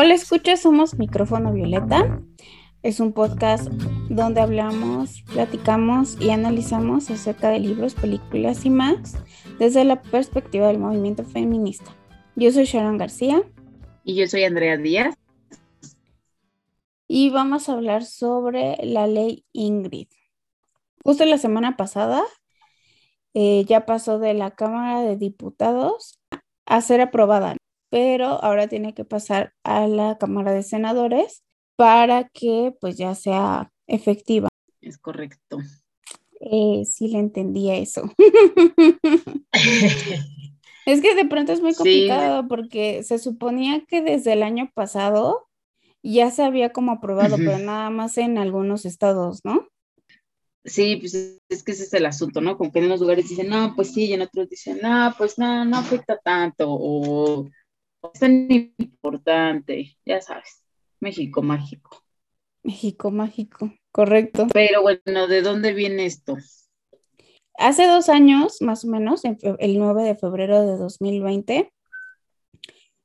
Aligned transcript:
Hola, 0.00 0.14
escucha, 0.14 0.56
somos 0.56 0.96
Micrófono 0.96 1.52
Violeta. 1.52 2.22
Es 2.84 3.00
un 3.00 3.12
podcast 3.12 3.66
donde 4.08 4.40
hablamos, 4.40 5.24
platicamos 5.32 6.16
y 6.20 6.30
analizamos 6.30 7.10
acerca 7.10 7.48
de 7.48 7.58
libros, 7.58 7.96
películas 7.96 8.64
y 8.64 8.70
más 8.70 9.16
desde 9.58 9.82
la 9.82 10.00
perspectiva 10.00 10.68
del 10.68 10.78
movimiento 10.78 11.24
feminista. 11.24 11.90
Yo 12.36 12.52
soy 12.52 12.66
Sharon 12.66 12.96
García. 12.96 13.42
Y 14.04 14.14
yo 14.14 14.28
soy 14.28 14.44
Andrea 14.44 14.76
Díaz. 14.76 15.16
Y 17.08 17.30
vamos 17.30 17.68
a 17.68 17.72
hablar 17.72 18.04
sobre 18.04 18.76
la 18.84 19.08
ley 19.08 19.46
Ingrid. 19.52 20.06
Justo 21.02 21.24
la 21.24 21.38
semana 21.38 21.76
pasada 21.76 22.22
eh, 23.34 23.64
ya 23.66 23.84
pasó 23.84 24.20
de 24.20 24.32
la 24.34 24.52
Cámara 24.52 25.00
de 25.02 25.16
Diputados 25.16 26.20
a 26.66 26.82
ser 26.82 27.00
aprobada 27.00 27.56
pero 27.90 28.42
ahora 28.42 28.68
tiene 28.68 28.94
que 28.94 29.04
pasar 29.04 29.54
a 29.64 29.86
la 29.86 30.18
Cámara 30.18 30.52
de 30.52 30.62
Senadores 30.62 31.44
para 31.76 32.28
que 32.28 32.74
pues 32.80 32.96
ya 32.96 33.14
sea 33.14 33.72
efectiva. 33.86 34.48
Es 34.80 34.98
correcto. 34.98 35.58
Eh, 36.40 36.84
sí 36.84 37.08
le 37.08 37.18
entendía 37.18 37.76
eso. 37.76 38.12
es 40.86 41.00
que 41.00 41.14
de 41.14 41.24
pronto 41.24 41.52
es 41.52 41.60
muy 41.60 41.74
complicado 41.74 42.46
porque 42.48 43.02
se 43.02 43.18
suponía 43.18 43.84
que 43.86 44.02
desde 44.02 44.32
el 44.32 44.42
año 44.42 44.70
pasado 44.74 45.48
ya 46.02 46.30
se 46.30 46.42
había 46.42 46.72
como 46.72 46.92
aprobado, 46.92 47.36
pero 47.36 47.58
nada 47.58 47.90
más 47.90 48.18
en 48.18 48.38
algunos 48.38 48.84
estados, 48.84 49.40
¿no? 49.44 49.68
Sí, 50.64 50.96
pues 50.96 51.14
es 51.48 51.62
que 51.62 51.72
ese 51.72 51.84
es 51.84 51.94
el 51.94 52.06
asunto, 52.06 52.40
¿no? 52.40 52.56
Como 52.56 52.72
que 52.72 52.78
en 52.78 52.86
unos 52.86 53.00
lugares 53.00 53.28
dicen, 53.28 53.48
no, 53.48 53.74
pues 53.74 53.92
sí, 53.92 54.06
y 54.06 54.12
en 54.12 54.22
otros 54.22 54.48
dicen, 54.48 54.78
no, 54.82 55.14
pues 55.16 55.38
no, 55.38 55.64
no 55.64 55.78
afecta 55.78 56.18
tanto, 56.18 56.66
o 56.68 57.48
es 58.02 58.20
tan 58.20 58.48
importante, 58.50 59.96
ya 60.04 60.20
sabes, 60.20 60.64
México 61.00 61.42
mágico. 61.42 62.04
México 62.62 63.10
mágico, 63.10 63.72
correcto. 63.92 64.46
Pero 64.52 64.82
bueno, 64.82 65.26
¿de 65.26 65.42
dónde 65.42 65.72
viene 65.72 66.06
esto? 66.06 66.36
Hace 67.58 67.86
dos 67.86 68.08
años, 68.08 68.60
más 68.60 68.84
o 68.84 68.88
menos, 68.88 69.22
el 69.24 69.78
9 69.78 70.02
de 70.04 70.14
febrero 70.14 70.64
de 70.64 70.76
2020, 70.76 71.72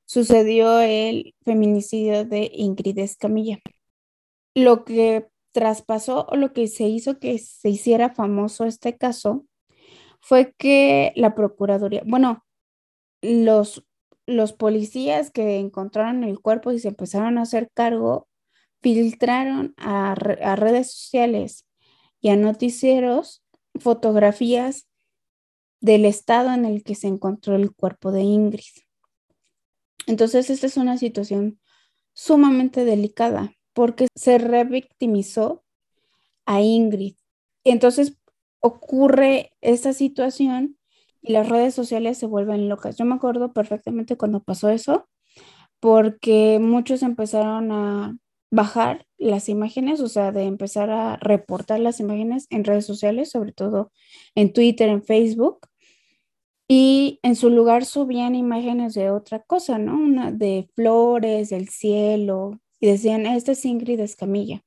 sucedió 0.06 0.80
el 0.80 1.34
feminicidio 1.44 2.26
de 2.26 2.52
Ingrid 2.54 3.00
Escamilla. 3.00 3.60
Lo 4.54 4.86
que 4.86 5.28
traspasó 5.54 6.28
o 6.30 6.36
lo 6.36 6.54
que 6.54 6.68
se 6.68 6.84
hizo 6.84 7.20
que 7.20 7.38
se 7.40 7.70
hiciera 7.70 8.14
famoso 8.14 8.66
este 8.66 8.98
caso 8.98 9.46
fue 10.20 10.54
que 10.58 11.14
la 11.16 11.36
Procuraduría, 11.36 12.04
bueno, 12.06 12.46
los 13.22 13.86
los 14.26 14.54
policías 14.54 15.32
que 15.32 15.58
encontraron 15.58 16.24
el 16.24 16.40
cuerpo 16.40 16.72
y 16.72 16.80
se 16.80 16.90
empezaron 16.90 17.38
a 17.38 17.44
hacer 17.44 17.70
cargo, 17.74 18.28
filtraron 18.82 19.74
a, 19.78 20.16
redes 20.16 20.92
sociales 20.92 21.66
y 22.22 22.30
a 22.30 22.36
noticieros 22.36 23.44
fotografías 23.80 24.88
del 25.80 26.06
estado 26.06 26.54
en 26.54 26.66
el 26.66 26.84
que 26.84 26.96
se 26.96 27.08
encontró 27.08 27.56
el 27.56 27.74
cuerpo 27.74 28.12
de 28.12 28.22
Ingrid. 28.22 28.84
Entonces, 30.08 30.50
esta 30.50 30.68
es 30.68 30.78
una 30.78 30.98
situación 30.98 31.60
sumamente 32.14 32.86
delicada 32.86 33.54
porque 33.74 34.08
se 34.16 34.38
revictimizó 34.38 35.64
a 36.46 36.62
Ingrid. 36.62 37.16
Entonces, 37.64 38.18
ocurre 38.60 39.52
esta 39.62 39.94
situación 39.94 40.78
y 41.24 41.34
las 41.34 41.50
redes 41.50 41.74
sociales 41.74 42.18
se 42.18 42.28
vuelven 42.28 42.70
locas. 42.70 42.98
Yo 42.98 43.06
me 43.06 43.16
acuerdo 43.16 43.54
perfectamente 43.54 44.18
cuando 44.18 44.44
pasó 44.44 44.70
eso, 44.70 45.08
porque 45.80 46.60
muchos 46.62 47.02
empezaron 47.04 47.72
a 47.72 48.18
bajar 48.52 49.08
las 49.18 49.50
imágenes, 49.50 50.00
o 50.02 50.08
sea, 50.08 50.32
de 50.32 50.44
empezar 50.44 50.92
a 50.92 51.18
reportar 51.18 51.80
las 51.80 52.00
imágenes 52.00 52.46
en 52.52 52.66
redes 52.66 52.86
sociales, 52.86 53.32
sobre 53.32 53.54
todo 53.54 53.92
en 54.36 54.54
Twitter, 54.54 54.90
en 54.90 55.04
Facebook, 55.04 55.68
y 56.68 57.20
en 57.24 57.36
su 57.36 57.50
lugar 57.50 57.86
subían 57.86 58.36
imágenes 58.36 58.94
de 58.94 59.10
otra 59.10 59.40
cosa, 59.40 59.78
¿no? 59.78 59.96
Una 59.96 60.32
de 60.32 60.70
flores, 60.76 61.50
del 61.50 61.70
cielo, 61.70 62.60
y 62.80 62.88
decían, 62.88 63.26
esta 63.26 63.54
es 63.54 63.66
Ingrid 63.66 64.00
Escamilla. 64.00 64.64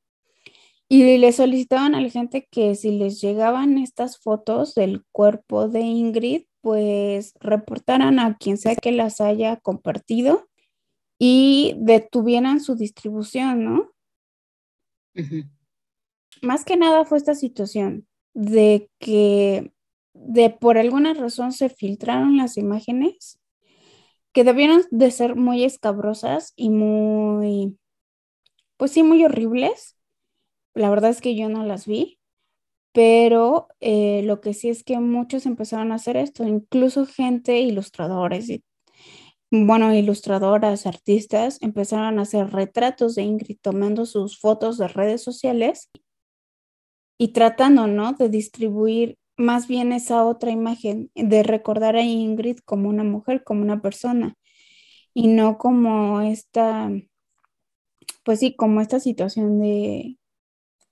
Y 0.88 1.18
le 1.18 1.32
solicitaban 1.32 1.94
a 1.94 2.00
la 2.00 2.10
gente 2.10 2.46
que 2.50 2.74
si 2.76 2.92
les 2.92 3.20
llegaban 3.20 3.78
estas 3.78 4.18
fotos 4.18 4.74
del 4.74 5.04
cuerpo 5.10 5.68
de 5.68 5.80
Ingrid, 5.80 6.44
pues 6.60 7.32
reportaran 7.40 8.18
a 8.20 8.36
quien 8.36 8.56
sea 8.56 8.76
que 8.76 8.92
las 8.92 9.20
haya 9.20 9.56
compartido 9.56 10.48
y 11.18 11.74
detuvieran 11.78 12.60
su 12.60 12.76
distribución, 12.76 13.64
¿no? 13.64 13.90
Más 16.42 16.64
que 16.64 16.76
nada 16.76 17.04
fue 17.04 17.18
esta 17.18 17.34
situación 17.34 18.06
de 18.34 18.90
que 18.98 19.72
de 20.14 20.50
por 20.50 20.78
alguna 20.78 21.14
razón 21.14 21.52
se 21.52 21.68
filtraron 21.68 22.36
las 22.36 22.56
imágenes 22.56 23.40
que 24.32 24.44
debieron 24.44 24.82
de 24.90 25.10
ser 25.10 25.34
muy 25.34 25.64
escabrosas 25.64 26.52
y 26.56 26.70
muy, 26.70 27.78
pues 28.76 28.92
sí, 28.92 29.02
muy 29.02 29.24
horribles 29.24 29.95
la 30.76 30.90
verdad 30.90 31.10
es 31.10 31.20
que 31.20 31.34
yo 31.36 31.48
no 31.48 31.64
las 31.64 31.86
vi, 31.86 32.18
pero 32.92 33.68
eh, 33.80 34.22
lo 34.24 34.40
que 34.40 34.54
sí 34.54 34.68
es 34.68 34.84
que 34.84 34.98
muchos 35.00 35.46
empezaron 35.46 35.92
a 35.92 35.96
hacer 35.96 36.16
esto, 36.16 36.44
incluso 36.44 37.06
gente, 37.06 37.60
ilustradores, 37.60 38.48
bueno, 39.50 39.94
ilustradoras, 39.94 40.86
artistas, 40.86 41.58
empezaron 41.62 42.18
a 42.18 42.22
hacer 42.22 42.50
retratos 42.52 43.14
de 43.14 43.22
Ingrid 43.22 43.58
tomando 43.62 44.06
sus 44.06 44.38
fotos 44.38 44.78
de 44.78 44.88
redes 44.88 45.22
sociales 45.22 45.90
y 47.18 47.28
tratando, 47.28 47.86
¿no? 47.86 48.12
De 48.12 48.28
distribuir 48.28 49.18
más 49.36 49.68
bien 49.68 49.92
esa 49.92 50.24
otra 50.26 50.50
imagen, 50.50 51.10
de 51.14 51.42
recordar 51.42 51.96
a 51.96 52.02
Ingrid 52.02 52.58
como 52.64 52.88
una 52.88 53.04
mujer, 53.04 53.44
como 53.44 53.62
una 53.62 53.80
persona, 53.82 54.34
y 55.14 55.28
no 55.28 55.58
como 55.58 56.20
esta, 56.22 56.90
pues 58.24 58.40
sí, 58.40 58.54
como 58.56 58.80
esta 58.80 59.00
situación 59.00 59.60
de 59.60 60.18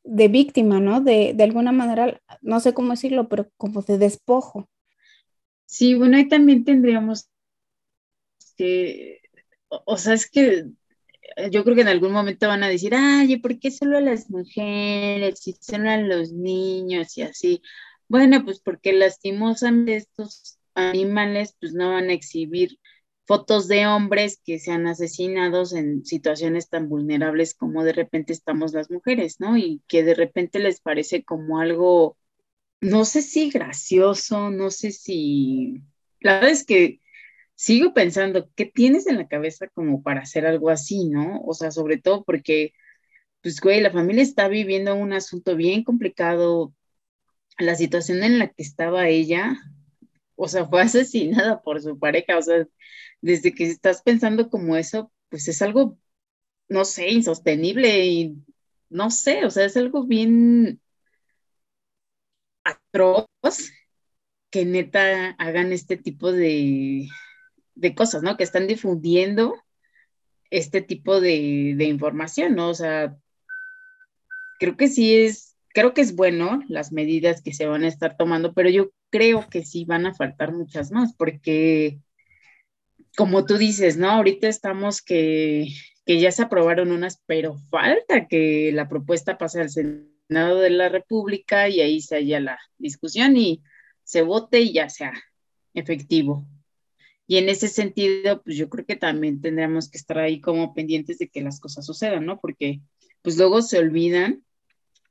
de 0.04 0.28
víctima, 0.28 0.80
¿no? 0.80 1.00
De, 1.00 1.32
de 1.34 1.44
alguna 1.44 1.72
manera, 1.72 2.20
no 2.42 2.60
sé 2.60 2.74
cómo 2.74 2.92
decirlo, 2.92 3.28
pero 3.28 3.50
como 3.56 3.82
de 3.82 3.98
despojo. 3.98 4.68
Sí, 5.66 5.94
bueno, 5.94 6.16
ahí 6.16 6.28
también 6.28 6.64
tendríamos 6.64 7.28
que, 8.56 9.20
o, 9.68 9.96
sea, 9.96 10.14
es 10.14 10.30
que 10.30 10.66
yo 11.50 11.64
creo 11.64 11.74
que 11.74 11.82
en 11.82 11.88
algún 11.88 12.12
momento 12.12 12.46
van 12.48 12.62
a 12.62 12.68
decir, 12.68 12.94
ay, 12.94 13.38
¿por 13.38 13.58
qué 13.58 13.70
solo 13.70 13.98
a 13.98 14.00
las 14.00 14.30
mujeres 14.30 15.46
y 15.48 15.56
solo 15.60 15.90
a 15.90 15.96
los 15.96 16.32
niños 16.32 17.16
y 17.18 17.22
así? 17.22 17.62
Bueno, 18.08 18.44
pues 18.44 18.60
porque 18.60 18.92
lastimosamente 18.92 19.96
estos 19.96 20.58
animales 20.74 21.56
pues 21.60 21.72
no 21.72 21.92
van 21.92 22.10
a 22.10 22.12
exhibir 22.12 22.78
fotos 23.26 23.68
de 23.68 23.86
hombres 23.86 24.40
que 24.44 24.58
sean 24.58 24.86
asesinados 24.86 25.72
en 25.72 26.04
situaciones 26.04 26.68
tan 26.68 26.88
vulnerables 26.88 27.54
como 27.54 27.84
de 27.84 27.92
repente 27.92 28.32
estamos 28.32 28.72
las 28.74 28.90
mujeres, 28.90 29.40
¿no? 29.40 29.56
Y 29.56 29.82
que 29.88 30.02
de 30.04 30.14
repente 30.14 30.58
les 30.58 30.80
parece 30.80 31.24
como 31.24 31.58
algo, 31.58 32.18
no 32.80 33.04
sé 33.04 33.22
si 33.22 33.50
gracioso, 33.50 34.50
no 34.50 34.70
sé 34.70 34.92
si... 34.92 35.82
La 36.20 36.34
verdad 36.34 36.50
es 36.50 36.64
que 36.66 37.00
sigo 37.54 37.94
pensando, 37.94 38.50
¿qué 38.56 38.66
tienes 38.66 39.06
en 39.06 39.16
la 39.16 39.28
cabeza 39.28 39.68
como 39.68 40.02
para 40.02 40.22
hacer 40.22 40.46
algo 40.46 40.70
así, 40.70 41.08
¿no? 41.08 41.40
O 41.46 41.54
sea, 41.54 41.70
sobre 41.70 41.98
todo 41.98 42.24
porque, 42.24 42.74
pues, 43.42 43.60
güey, 43.60 43.80
la 43.80 43.90
familia 43.90 44.22
está 44.22 44.48
viviendo 44.48 44.94
un 44.94 45.12
asunto 45.12 45.56
bien 45.56 45.84
complicado. 45.84 46.74
La 47.58 47.74
situación 47.76 48.22
en 48.24 48.38
la 48.38 48.48
que 48.48 48.62
estaba 48.62 49.08
ella, 49.08 49.56
o 50.36 50.48
sea, 50.48 50.66
fue 50.66 50.82
asesinada 50.82 51.62
por 51.62 51.80
su 51.82 51.98
pareja, 51.98 52.38
o 52.38 52.42
sea, 52.42 52.66
desde 53.20 53.54
que 53.54 53.64
estás 53.64 54.02
pensando 54.02 54.50
como 54.50 54.76
eso, 54.76 55.12
pues 55.28 55.48
es 55.48 55.62
algo, 55.62 55.98
no 56.68 56.84
sé, 56.84 57.10
insostenible 57.10 58.06
y 58.06 58.36
no 58.90 59.10
sé, 59.10 59.44
o 59.44 59.50
sea, 59.50 59.64
es 59.66 59.76
algo 59.76 60.04
bien 60.06 60.80
atroz 62.64 63.26
que 64.50 64.64
neta 64.64 65.30
hagan 65.38 65.72
este 65.72 65.96
tipo 65.96 66.32
de, 66.32 67.08
cosas, 67.96 68.22
¿no? 68.22 68.36
Que 68.36 68.44
están 68.44 68.66
difundiendo 68.68 69.54
este 70.50 70.80
tipo 70.80 71.20
de, 71.20 71.74
de 71.76 71.84
información, 71.86 72.54
¿no? 72.54 72.70
O 72.70 72.74
sea, 72.74 73.16
creo 74.60 74.76
que 74.76 74.88
sí 74.88 75.16
es, 75.16 75.53
creo 75.74 75.92
que 75.92 76.00
es 76.00 76.14
bueno 76.14 76.62
las 76.68 76.92
medidas 76.92 77.42
que 77.42 77.52
se 77.52 77.66
van 77.66 77.82
a 77.82 77.88
estar 77.88 78.16
tomando, 78.16 78.54
pero 78.54 78.70
yo 78.70 78.92
creo 79.10 79.48
que 79.50 79.64
sí 79.64 79.84
van 79.84 80.06
a 80.06 80.14
faltar 80.14 80.52
muchas 80.52 80.92
más, 80.92 81.14
porque 81.14 81.98
como 83.16 83.44
tú 83.44 83.58
dices, 83.58 83.96
¿no? 83.96 84.10
Ahorita 84.10 84.48
estamos 84.48 85.02
que, 85.02 85.68
ya 86.06 86.30
se 86.30 86.42
aprobaron 86.42 86.92
unas, 86.92 87.20
pero 87.26 87.58
falta 87.70 88.28
que 88.28 88.70
la 88.72 88.88
propuesta 88.88 89.36
pase 89.36 89.60
al 89.60 89.70
Senado 89.70 90.60
de 90.60 90.70
la 90.70 90.88
República 90.88 91.68
y 91.68 91.80
ahí 91.80 92.00
se 92.00 92.16
haya 92.16 92.40
la 92.40 92.58
discusión 92.78 93.36
y 93.36 93.62
se 94.04 94.22
vote 94.22 94.60
y 94.60 94.74
ya 94.74 94.88
sea 94.88 95.12
efectivo. 95.74 96.46
Y 97.26 97.38
en 97.38 97.48
ese 97.48 97.68
sentido, 97.68 98.42
pues 98.42 98.56
yo 98.56 98.68
creo 98.68 98.84
que 98.86 98.96
también 98.96 99.40
tendríamos 99.40 99.90
que 99.90 99.98
estar 99.98 100.18
ahí 100.18 100.40
como 100.40 100.72
pendientes 100.74 101.18
de 101.18 101.28
que 101.28 101.40
las 101.40 101.58
cosas 101.58 101.84
sucedan, 101.84 102.26
¿no? 102.26 102.38
Porque 102.38 102.80
pues 103.22 103.38
luego 103.38 103.62
se 103.62 103.78
olvidan 103.78 104.43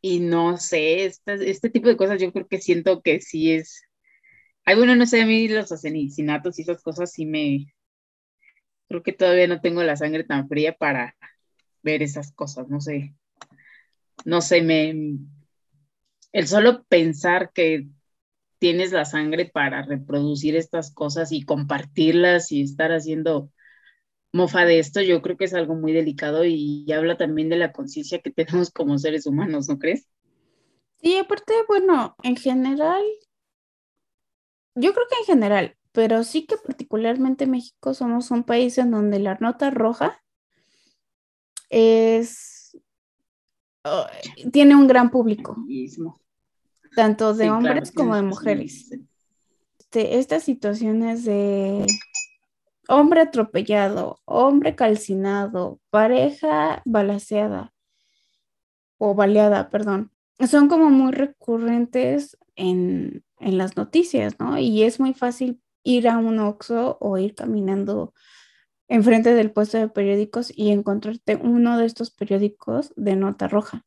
y 0.05 0.19
no 0.19 0.57
sé, 0.57 1.05
este, 1.05 1.49
este 1.49 1.69
tipo 1.69 1.87
de 1.87 1.95
cosas 1.95 2.21
yo 2.21 2.33
creo 2.33 2.45
que 2.45 2.59
siento 2.59 3.01
que 3.01 3.21
sí 3.21 3.53
es... 3.53 3.83
Ay, 4.65 4.75
bueno, 4.75 4.97
no 4.97 5.05
sé, 5.05 5.21
a 5.21 5.25
mí 5.25 5.47
los 5.47 5.71
asesinatos 5.71 6.59
y 6.59 6.63
esas 6.63 6.83
cosas 6.83 7.13
sí 7.13 7.25
me... 7.25 7.73
Creo 8.89 9.01
que 9.01 9.13
todavía 9.13 9.47
no 9.47 9.61
tengo 9.61 9.81
la 9.81 9.95
sangre 9.95 10.25
tan 10.25 10.49
fría 10.49 10.75
para 10.75 11.15
ver 11.83 12.03
esas 12.03 12.33
cosas, 12.33 12.67
no 12.67 12.81
sé. 12.81 13.15
No 14.25 14.41
sé, 14.41 14.61
me... 14.61 15.19
El 16.33 16.47
solo 16.47 16.83
pensar 16.89 17.51
que 17.53 17.87
tienes 18.59 18.91
la 18.91 19.05
sangre 19.05 19.45
para 19.45 19.83
reproducir 19.83 20.57
estas 20.57 20.93
cosas 20.93 21.31
y 21.31 21.45
compartirlas 21.45 22.51
y 22.51 22.61
estar 22.61 22.91
haciendo 22.91 23.53
mofa 24.33 24.65
de 24.65 24.79
esto, 24.79 25.01
yo 25.01 25.21
creo 25.21 25.37
que 25.37 25.45
es 25.45 25.53
algo 25.53 25.75
muy 25.75 25.93
delicado 25.93 26.43
y 26.43 26.91
habla 26.91 27.17
también 27.17 27.49
de 27.49 27.55
la 27.55 27.71
conciencia 27.71 28.19
que 28.19 28.31
tenemos 28.31 28.71
como 28.71 28.97
seres 28.97 29.25
humanos, 29.25 29.69
¿no 29.69 29.79
crees? 29.79 30.09
Sí, 31.01 31.17
aparte, 31.17 31.53
bueno, 31.67 32.15
en 32.23 32.35
general, 32.35 33.03
yo 34.75 34.93
creo 34.93 35.05
que 35.09 35.19
en 35.19 35.25
general, 35.25 35.77
pero 35.91 36.23
sí 36.23 36.45
que 36.45 36.57
particularmente 36.57 37.45
México 37.45 37.93
somos 37.93 38.31
un 38.31 38.43
país 38.43 38.77
en 38.77 38.91
donde 38.91 39.19
la 39.19 39.37
nota 39.39 39.69
roja 39.69 40.23
es 41.69 42.77
oh, 43.83 44.05
tiene 44.51 44.75
un 44.75 44.87
gran 44.87 45.11
público 45.11 45.57
tanto 46.95 47.33
de 47.33 47.51
hombres 47.51 47.91
como 47.91 48.15
de 48.15 48.21
mujeres. 48.21 48.91
Este, 49.79 50.17
estas 50.17 50.43
situaciones 50.43 51.25
de 51.25 51.85
hombre 52.93 53.21
atropellado, 53.21 54.19
hombre 54.25 54.75
calcinado, 54.75 55.79
pareja 55.89 56.81
balaseada 56.85 57.73
o 58.97 59.15
baleada, 59.15 59.69
perdón, 59.69 60.11
son 60.47 60.69
como 60.69 60.89
muy 60.89 61.11
recurrentes 61.11 62.37
en, 62.55 63.23
en 63.39 63.57
las 63.57 63.75
noticias, 63.77 64.39
¿no? 64.39 64.57
Y 64.57 64.83
es 64.83 64.99
muy 64.99 65.13
fácil 65.13 65.61
ir 65.83 66.07
a 66.07 66.17
un 66.17 66.39
Oxxo 66.39 66.97
o 66.99 67.17
ir 67.17 67.35
caminando 67.35 68.13
enfrente 68.87 69.33
del 69.33 69.51
puesto 69.51 69.77
de 69.77 69.89
periódicos 69.89 70.51
y 70.55 70.71
encontrarte 70.71 71.35
uno 71.35 71.77
de 71.77 71.85
estos 71.85 72.11
periódicos 72.11 72.93
de 72.95 73.15
nota 73.15 73.47
roja. 73.47 73.85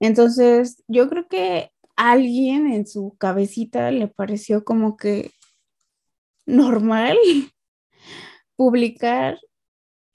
Entonces, 0.00 0.82
yo 0.86 1.08
creo 1.08 1.26
que 1.28 1.70
alguien 1.96 2.66
en 2.66 2.86
su 2.86 3.16
cabecita 3.18 3.90
le 3.90 4.08
pareció 4.08 4.64
como 4.64 4.96
que 4.96 5.32
normal 6.44 7.16
publicar 8.56 9.38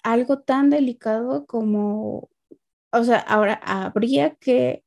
algo 0.03 0.39
tan 0.39 0.69
delicado 0.69 1.45
como, 1.45 2.29
o 2.91 3.03
sea, 3.03 3.19
ahora 3.19 3.53
habría 3.63 4.35
que, 4.35 4.83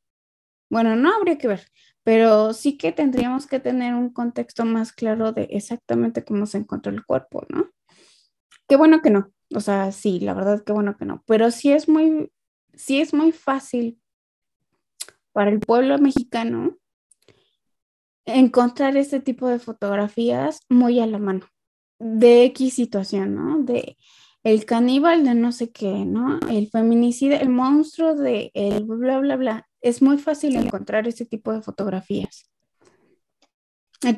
bueno, 0.70 0.96
no 0.96 1.14
habría 1.14 1.38
que 1.38 1.48
ver, 1.48 1.68
pero 2.02 2.52
sí 2.52 2.76
que 2.76 2.92
tendríamos 2.92 3.46
que 3.46 3.60
tener 3.60 3.94
un 3.94 4.12
contexto 4.12 4.64
más 4.64 4.92
claro 4.92 5.32
de 5.32 5.44
exactamente 5.50 6.24
cómo 6.24 6.46
se 6.46 6.58
encontró 6.58 6.92
el 6.92 7.04
cuerpo, 7.04 7.46
¿no? 7.48 7.70
Qué 8.68 8.76
bueno 8.76 9.02
que 9.02 9.10
no, 9.10 9.32
o 9.54 9.60
sea, 9.60 9.92
sí, 9.92 10.20
la 10.20 10.34
verdad, 10.34 10.62
qué 10.64 10.72
bueno 10.72 10.96
que 10.96 11.04
no, 11.04 11.22
pero 11.26 11.50
sí 11.50 11.72
es 11.72 11.88
muy, 11.88 12.32
sí 12.74 13.00
es 13.00 13.14
muy 13.14 13.32
fácil 13.32 14.00
para 15.32 15.50
el 15.50 15.60
pueblo 15.60 15.98
mexicano 15.98 16.78
encontrar 18.24 18.96
este 18.96 19.20
tipo 19.20 19.48
de 19.48 19.58
fotografías 19.58 20.60
muy 20.68 21.00
a 21.00 21.06
la 21.06 21.18
mano, 21.18 21.46
de 22.04 22.44
X 22.44 22.74
situación, 22.74 23.34
¿no? 23.34 23.62
De 23.62 23.96
el 24.42 24.66
caníbal 24.66 25.24
de 25.24 25.34
no 25.34 25.52
sé 25.52 25.70
qué, 25.70 26.04
¿no? 26.04 26.38
El 26.50 26.68
feminicida, 26.68 27.38
el 27.38 27.48
monstruo 27.48 28.14
de 28.14 28.50
el 28.52 28.84
bla, 28.84 29.18
bla, 29.20 29.36
bla. 29.36 29.68
Es 29.80 30.02
muy 30.02 30.18
fácil 30.18 30.54
encontrar 30.56 31.08
ese 31.08 31.24
tipo 31.24 31.50
de 31.52 31.62
fotografías. 31.62 32.50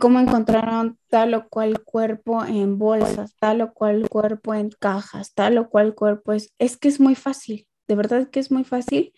Cómo 0.00 0.18
encontraron 0.18 0.98
tal 1.08 1.34
o 1.34 1.48
cual 1.48 1.84
cuerpo 1.84 2.44
en 2.44 2.76
bolsas, 2.76 3.36
tal 3.38 3.60
o 3.60 3.72
cual 3.72 4.08
cuerpo 4.08 4.52
en 4.52 4.70
cajas, 4.70 5.32
tal 5.32 5.58
o 5.58 5.68
cual 5.68 5.94
cuerpo 5.94 6.32
es. 6.32 6.52
Es 6.58 6.76
que 6.76 6.88
es 6.88 6.98
muy 6.98 7.14
fácil, 7.14 7.68
de 7.86 7.94
verdad 7.94 8.28
que 8.30 8.40
es 8.40 8.50
muy 8.50 8.64
fácil. 8.64 9.12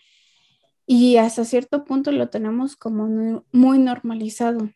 Y 0.85 1.17
hasta 1.17 1.43
cierto 1.43 1.85
punto 1.85 2.11
lo 2.11 2.29
tenemos 2.29 2.75
como 2.75 3.43
muy 3.51 3.79
normalizado. 3.79 4.69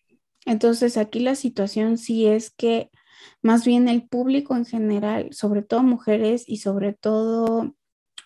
Entonces 0.47 0.97
aquí 0.97 1.19
la 1.19 1.35
situación 1.35 1.99
sí 1.99 2.25
es 2.25 2.49
que 2.49 2.89
más 3.41 3.65
bien 3.65 3.87
el 3.87 4.07
público 4.07 4.55
en 4.55 4.65
general, 4.65 5.29
sobre 5.31 5.61
todo 5.61 5.83
mujeres 5.83 6.43
y 6.47 6.57
sobre 6.57 6.93
todo, 6.93 7.75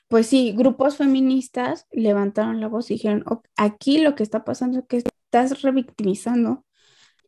pues 0.08 0.28
sí, 0.28 0.54
grupos 0.54 0.98
feministas 0.98 1.88
levantaron 1.92 2.62
la 2.62 2.68
voz 2.68 2.92
y 2.92 2.96
dijeron, 2.96 3.26
aquí 3.56 4.00
lo 4.00 4.16
que 4.16 4.24
está 4.24 4.44
pasando 4.44 4.80
es 4.80 4.86
que 4.88 4.98
estás 4.98 5.62
revictimizando 5.62 6.66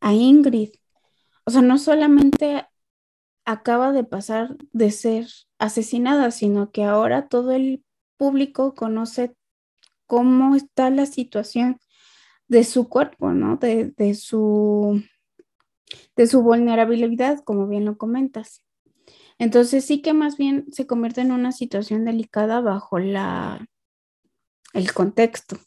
a 0.01 0.13
Ingrid. 0.13 0.71
O 1.45 1.51
sea, 1.51 1.61
no 1.61 1.77
solamente 1.77 2.65
acaba 3.45 3.91
de 3.91 4.03
pasar 4.03 4.55
de 4.71 4.91
ser 4.91 5.27
asesinada, 5.57 6.31
sino 6.31 6.71
que 6.71 6.83
ahora 6.83 7.27
todo 7.27 7.51
el 7.51 7.83
público 8.17 8.75
conoce 8.75 9.35
cómo 10.05 10.55
está 10.55 10.89
la 10.89 11.05
situación 11.05 11.79
de 12.47 12.63
su 12.63 12.89
cuerpo, 12.89 13.31
¿no? 13.31 13.57
De, 13.57 14.15
su, 14.15 15.01
de 16.15 16.27
su 16.27 16.41
vulnerabilidad, 16.43 17.39
como 17.43 17.67
bien 17.67 17.85
lo 17.85 17.97
comentas. 17.97 18.63
Entonces 19.37 19.85
sí 19.85 20.01
que 20.01 20.13
más 20.13 20.37
bien 20.37 20.65
se 20.71 20.85
convierte 20.85 21.21
en 21.21 21.31
una 21.31 21.51
situación 21.51 22.05
delicada 22.05 22.61
bajo 22.61 22.99
la, 22.99 23.65
el 24.73 24.93
contexto, 24.93 25.57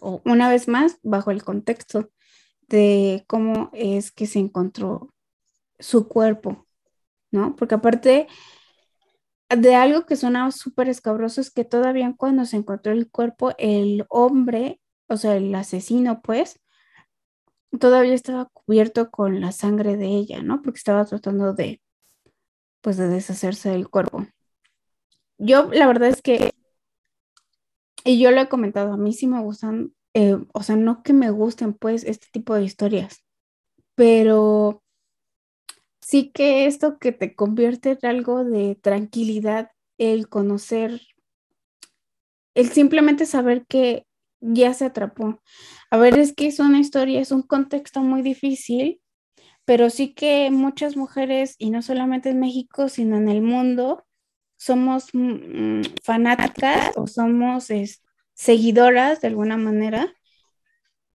o 0.00 0.22
una 0.24 0.48
vez 0.48 0.68
más, 0.68 0.98
bajo 1.02 1.30
el 1.30 1.44
contexto 1.44 2.10
de 2.68 3.24
cómo 3.28 3.70
es 3.74 4.12
que 4.12 4.26
se 4.26 4.38
encontró 4.38 5.12
su 5.78 6.08
cuerpo, 6.08 6.66
¿no? 7.30 7.54
Porque 7.56 7.74
aparte 7.74 8.26
de 9.50 9.74
algo 9.74 10.06
que 10.06 10.16
suena 10.16 10.50
súper 10.50 10.88
escabroso 10.88 11.42
es 11.42 11.50
que 11.50 11.64
todavía 11.64 12.14
cuando 12.16 12.46
se 12.46 12.56
encontró 12.56 12.92
el 12.92 13.10
cuerpo, 13.10 13.52
el 13.58 14.06
hombre 14.08 14.80
o 15.12 15.16
sea, 15.18 15.36
el 15.36 15.54
asesino, 15.54 16.22
pues, 16.22 16.58
todavía 17.78 18.14
estaba 18.14 18.46
cubierto 18.46 19.10
con 19.10 19.40
la 19.40 19.52
sangre 19.52 19.96
de 19.96 20.06
ella, 20.06 20.42
¿no? 20.42 20.62
Porque 20.62 20.78
estaba 20.78 21.04
tratando 21.04 21.54
de, 21.54 21.80
pues, 22.80 22.96
de 22.96 23.08
deshacerse 23.08 23.70
del 23.70 23.88
cuerpo. 23.88 24.26
Yo, 25.38 25.70
la 25.72 25.86
verdad 25.86 26.08
es 26.08 26.22
que, 26.22 26.52
y 28.04 28.20
yo 28.20 28.30
lo 28.30 28.40
he 28.40 28.48
comentado, 28.48 28.92
a 28.92 28.96
mí 28.96 29.12
sí 29.12 29.26
me 29.26 29.40
gustan, 29.40 29.94
eh, 30.14 30.36
o 30.52 30.62
sea, 30.62 30.76
no 30.76 31.02
que 31.02 31.12
me 31.12 31.30
gusten, 31.30 31.74
pues, 31.74 32.04
este 32.04 32.26
tipo 32.32 32.54
de 32.54 32.64
historias, 32.64 33.24
pero 33.94 34.82
sí 36.00 36.30
que 36.32 36.66
esto 36.66 36.98
que 36.98 37.12
te 37.12 37.34
convierte 37.34 37.98
en 38.00 38.06
algo 38.08 38.44
de 38.44 38.74
tranquilidad, 38.76 39.70
el 39.98 40.28
conocer, 40.28 41.00
el 42.54 42.70
simplemente 42.70 43.24
saber 43.26 43.64
que 43.66 44.06
ya 44.42 44.74
se 44.74 44.86
atrapó. 44.86 45.40
A 45.90 45.96
ver, 45.96 46.18
es 46.18 46.34
que 46.34 46.48
es 46.48 46.58
una 46.58 46.80
historia, 46.80 47.20
es 47.20 47.32
un 47.32 47.42
contexto 47.42 48.00
muy 48.00 48.22
difícil, 48.22 49.00
pero 49.64 49.90
sí 49.90 50.12
que 50.14 50.50
muchas 50.50 50.96
mujeres, 50.96 51.54
y 51.58 51.70
no 51.70 51.82
solamente 51.82 52.30
en 52.30 52.40
México, 52.40 52.88
sino 52.88 53.16
en 53.16 53.28
el 53.28 53.42
mundo, 53.42 54.04
somos 54.56 55.14
mm, 55.14 55.80
mm, 55.80 55.82
fanáticas 56.02 56.92
o 56.96 57.06
somos 57.06 57.68
seguidoras 58.34 59.20
de 59.20 59.28
alguna 59.28 59.56
manera 59.56 60.12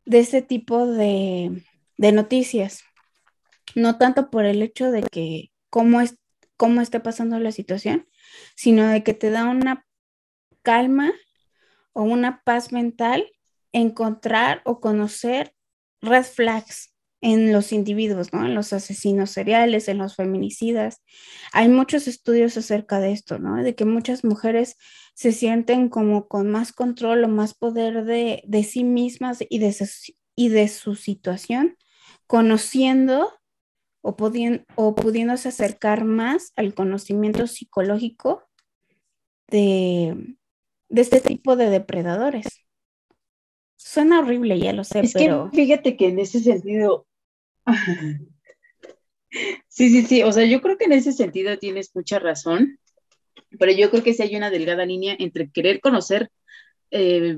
de 0.05 0.19
ese 0.19 0.41
tipo 0.41 0.87
de, 0.87 1.63
de, 1.97 2.11
noticias. 2.13 2.83
No 3.75 3.97
tanto 3.97 4.29
por 4.29 4.45
el 4.45 4.61
hecho 4.61 4.91
de 4.91 5.03
que 5.03 5.51
cómo, 5.69 6.01
es, 6.01 6.17
cómo 6.55 6.81
esté 6.81 6.99
pasando 7.01 7.39
la 7.39 7.51
situación, 7.51 8.07
sino 8.55 8.87
de 8.87 9.03
que 9.03 9.13
te 9.13 9.29
da 9.29 9.45
una 9.45 9.85
calma 10.61 11.11
o 11.97 12.03
una 12.03 12.43
paz 12.43 12.71
mental 12.71 13.27
encontrar 13.71 14.61
o 14.65 14.79
conocer 14.79 15.55
red 15.99 16.23
flags 16.23 16.93
en 17.21 17.51
los 17.51 17.71
individuos, 17.71 18.31
¿no? 18.31 18.45
En 18.45 18.53
los 18.53 18.71
asesinos 18.71 19.31
seriales, 19.31 19.87
en 19.87 19.97
los 19.97 20.15
feminicidas. 20.15 21.01
Hay 21.53 21.69
muchos 21.69 22.07
estudios 22.07 22.55
acerca 22.55 22.99
de 22.99 23.13
esto, 23.13 23.39
¿no? 23.39 23.63
De 23.63 23.73
que 23.73 23.83
muchas 23.83 24.23
mujeres 24.23 24.77
se 25.15 25.31
sienten 25.31 25.89
como 25.89 26.27
con 26.27 26.51
más 26.51 26.71
control 26.71 27.23
o 27.23 27.27
más 27.27 27.55
poder 27.55 28.05
de, 28.05 28.63
sí 28.63 28.83
mismas 28.83 29.39
y 29.49 29.57
de, 29.57 29.73
su, 29.73 30.13
y 30.35 30.49
de 30.49 30.67
su 30.67 30.93
situación, 30.93 31.77
conociendo 32.27 33.33
o, 34.01 34.15
o 34.75 34.95
pudiéndose 34.95 35.49
acercar 35.49 36.05
más 36.05 36.53
al 36.55 36.75
conocimiento 36.75 37.47
psicológico 37.47 38.43
de, 39.47 40.37
de 40.89 41.01
este 41.01 41.21
tipo 41.21 41.55
de 41.55 41.69
depredadores. 41.69 42.47
Suena 43.75 44.19
horrible, 44.19 44.59
ya 44.59 44.73
lo 44.73 44.83
sé, 44.83 45.01
es 45.01 45.13
pero. 45.13 45.49
Que 45.51 45.57
fíjate 45.57 45.97
que 45.97 46.07
en 46.07 46.19
ese 46.19 46.39
sentido. 46.39 47.05
Sí, 49.67 49.89
sí, 49.89 50.03
sí, 50.03 50.23
o 50.23 50.31
sea, 50.31 50.45
yo 50.45 50.61
creo 50.61 50.77
que 50.77 50.85
en 50.85 50.93
ese 50.93 51.11
sentido 51.11 51.57
tienes 51.57 51.91
mucha 51.93 52.17
razón, 52.17 52.79
pero 53.59 53.71
yo 53.71 53.91
creo 53.91 54.01
que 54.01 54.13
sí 54.13 54.23
hay 54.23 54.35
una 54.35 54.49
delgada 54.49 54.85
línea 54.85 55.15
entre 55.19 55.51
querer 55.51 55.81
conocer, 55.81 56.31
eh, 56.91 57.37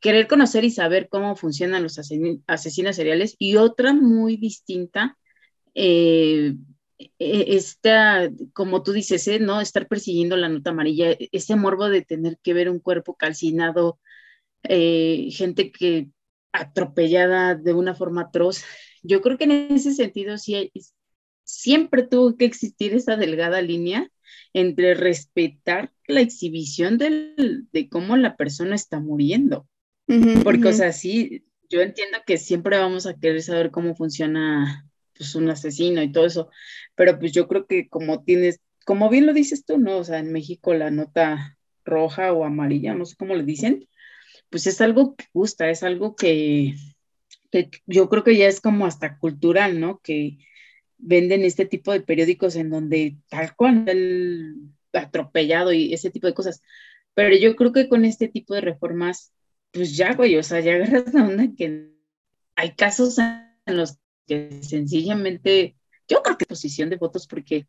querer 0.00 0.26
conocer 0.26 0.64
y 0.64 0.70
saber 0.70 1.08
cómo 1.08 1.36
funcionan 1.36 1.82
los 1.82 1.98
asesinos 2.46 2.96
seriales 2.96 3.36
y 3.38 3.56
otra 3.56 3.92
muy 3.92 4.36
distinta, 4.36 5.16
eh, 5.74 6.54
esta, 7.18 8.30
como 8.52 8.82
tú 8.82 8.92
dices, 8.92 9.26
¿eh? 9.28 9.38
¿no? 9.38 9.60
Estar 9.60 9.86
persiguiendo 9.86 10.36
la 10.36 10.48
nota 10.48 10.70
amarilla, 10.70 11.16
ese 11.32 11.56
morbo 11.56 11.88
de 11.88 12.02
tener 12.02 12.38
que 12.42 12.54
ver 12.54 12.68
un 12.68 12.80
cuerpo 12.80 13.14
calcinado, 13.14 13.98
eh, 14.64 15.28
gente 15.30 15.70
que 15.70 16.08
atropellada 16.52 17.54
de 17.54 17.72
una 17.74 17.94
forma 17.94 18.22
atroz. 18.22 18.64
Yo 19.02 19.20
creo 19.20 19.38
que 19.38 19.44
en 19.44 19.52
ese 19.52 19.94
sentido 19.94 20.38
sí 20.38 20.72
siempre 21.44 22.02
tuvo 22.02 22.36
que 22.36 22.44
existir 22.44 22.94
esa 22.94 23.16
delgada 23.16 23.62
línea 23.62 24.10
entre 24.52 24.94
respetar 24.94 25.92
la 26.06 26.20
exhibición 26.20 26.98
de 26.98 27.88
cómo 27.90 28.16
la 28.16 28.36
persona 28.36 28.74
está 28.74 29.00
muriendo. 29.00 29.66
Porque, 30.42 30.68
o 30.68 30.72
sea, 30.72 30.92
sí, 30.92 31.44
yo 31.70 31.80
entiendo 31.82 32.18
que 32.26 32.38
siempre 32.38 32.78
vamos 32.78 33.06
a 33.06 33.14
querer 33.14 33.42
saber 33.42 33.70
cómo 33.70 33.94
funciona 33.94 34.87
pues 35.18 35.34
un 35.34 35.50
asesino 35.50 36.02
y 36.02 36.12
todo 36.12 36.26
eso, 36.26 36.50
pero 36.94 37.18
pues 37.18 37.32
yo 37.32 37.48
creo 37.48 37.66
que 37.66 37.88
como 37.88 38.22
tienes, 38.24 38.60
como 38.86 39.10
bien 39.10 39.26
lo 39.26 39.34
dices 39.34 39.64
tú, 39.64 39.78
¿no? 39.78 39.98
O 39.98 40.04
sea, 40.04 40.18
en 40.18 40.32
México 40.32 40.72
la 40.74 40.90
nota 40.90 41.58
roja 41.84 42.32
o 42.32 42.44
amarilla, 42.44 42.94
no 42.94 43.04
sé 43.04 43.16
cómo 43.16 43.34
le 43.34 43.44
dicen, 43.44 43.88
pues 44.50 44.66
es 44.66 44.80
algo 44.80 45.16
que 45.16 45.26
gusta, 45.32 45.70
es 45.70 45.82
algo 45.82 46.16
que, 46.16 46.74
yo 47.86 48.08
creo 48.08 48.24
que 48.24 48.36
ya 48.36 48.46
es 48.46 48.60
como 48.60 48.86
hasta 48.86 49.18
cultural, 49.18 49.80
¿no? 49.80 50.00
Que 50.00 50.38
venden 50.98 51.44
este 51.44 51.66
tipo 51.66 51.92
de 51.92 52.00
periódicos 52.00 52.56
en 52.56 52.70
donde 52.70 53.16
tal 53.28 53.54
cual 53.56 53.84
el 53.88 54.56
atropellado 54.92 55.72
y 55.72 55.94
ese 55.94 56.10
tipo 56.10 56.26
de 56.26 56.34
cosas. 56.34 56.62
Pero 57.14 57.36
yo 57.36 57.56
creo 57.56 57.72
que 57.72 57.88
con 57.88 58.04
este 58.04 58.28
tipo 58.28 58.54
de 58.54 58.60
reformas, 58.60 59.32
pues 59.72 59.96
ya, 59.96 60.14
güey, 60.14 60.36
o 60.36 60.42
sea, 60.42 60.60
ya 60.60 60.74
agarras 60.74 61.12
la 61.14 61.24
onda 61.24 61.48
que 61.56 61.90
hay 62.56 62.74
casos 62.74 63.18
en 63.18 63.76
los 63.76 63.98
que 64.28 64.62
sencillamente, 64.62 65.76
yo 66.06 66.22
creo 66.22 66.38
que 66.38 66.46
posición 66.46 66.90
de 66.90 66.96
votos 66.96 67.26
porque 67.26 67.66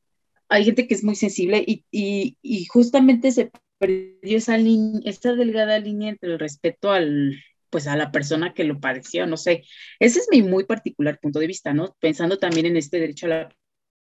hay 0.49 0.65
gente 0.65 0.87
que 0.87 0.95
es 0.95 1.03
muy 1.03 1.15
sensible 1.15 1.63
y, 1.65 1.85
y, 1.91 2.65
justamente 2.65 3.31
se 3.31 3.51
perdió 3.77 4.37
esa, 4.37 4.57
esa 5.05 5.33
delgada 5.33 5.79
línea 5.79 6.09
entre 6.09 6.33
el 6.33 6.39
respeto 6.39 6.91
al, 6.91 7.39
pues 7.69 7.87
a 7.87 7.95
la 7.95 8.11
persona 8.11 8.53
que 8.53 8.63
lo 8.63 8.79
padeció, 8.79 9.27
no 9.27 9.37
sé. 9.37 9.63
Ese 9.99 10.19
es 10.19 10.27
mi 10.31 10.41
muy 10.41 10.65
particular 10.65 11.19
punto 11.19 11.39
de 11.39 11.47
vista, 11.47 11.73
¿no? 11.73 11.95
Pensando 11.99 12.39
también 12.39 12.65
en 12.65 12.77
este 12.77 12.99
derecho 12.99 13.27
a 13.27 13.29
la 13.29 13.55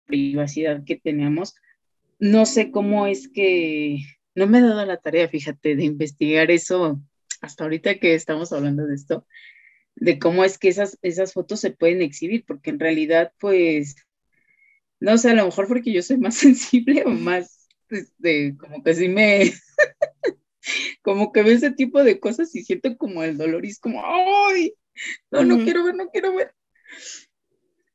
privacidad 0.07 0.85
que 0.85 0.97
tenemos, 0.97 1.55
no 2.19 2.47
sé 2.47 2.71
cómo 2.71 3.07
es 3.07 3.29
que, 3.29 3.99
no 4.35 4.47
me 4.47 4.59
he 4.59 4.63
dado 4.63 4.85
la 4.87 4.99
tarea, 4.99 5.29
fíjate, 5.29 5.77
de 5.77 5.85
investigar 5.85 6.51
eso 6.51 7.01
hasta 7.41 7.65
ahorita 7.65 7.99
que 7.99 8.15
estamos 8.15 8.53
hablando 8.53 8.87
de 8.87 8.95
esto, 8.95 9.27
de 9.97 10.19
cómo 10.19 10.45
es 10.45 10.59
que 10.59 10.69
esas, 10.69 10.99
esas 11.03 11.33
fotos 11.33 11.61
se 11.61 11.71
pueden 11.71 12.03
exhibir, 12.03 12.45
porque 12.47 12.71
en 12.71 12.79
realidad, 12.79 13.33
pues, 13.41 13.97
no 15.01 15.19
sé, 15.19 15.31
a 15.31 15.35
lo 15.35 15.47
mejor 15.47 15.69
porque 15.69 15.93
yo 15.93 16.03
soy 16.03 16.19
más 16.19 16.35
sensible 16.37 17.03
o 17.05 17.11
más, 17.11 17.69
este, 17.89 18.57
como 18.57 18.83
que 18.83 18.95
sí 18.95 19.09
me, 19.09 19.53
como 21.03 21.33
que 21.33 21.43
veo 21.43 21.55
ese 21.55 21.73
tipo 21.73 22.05
de 22.05 22.21
cosas 22.21 22.55
y 22.55 22.63
siento 22.63 22.97
como 22.97 23.23
el 23.23 23.37
dolor 23.37 23.65
y 23.65 23.71
es 23.71 23.79
como, 23.79 24.03
¡ay! 24.05 24.75
No, 25.31 25.45
no 25.45 25.63
quiero 25.63 25.85
ver, 25.85 25.95
no 25.95 26.09
quiero 26.09 26.35
ver. 26.35 26.55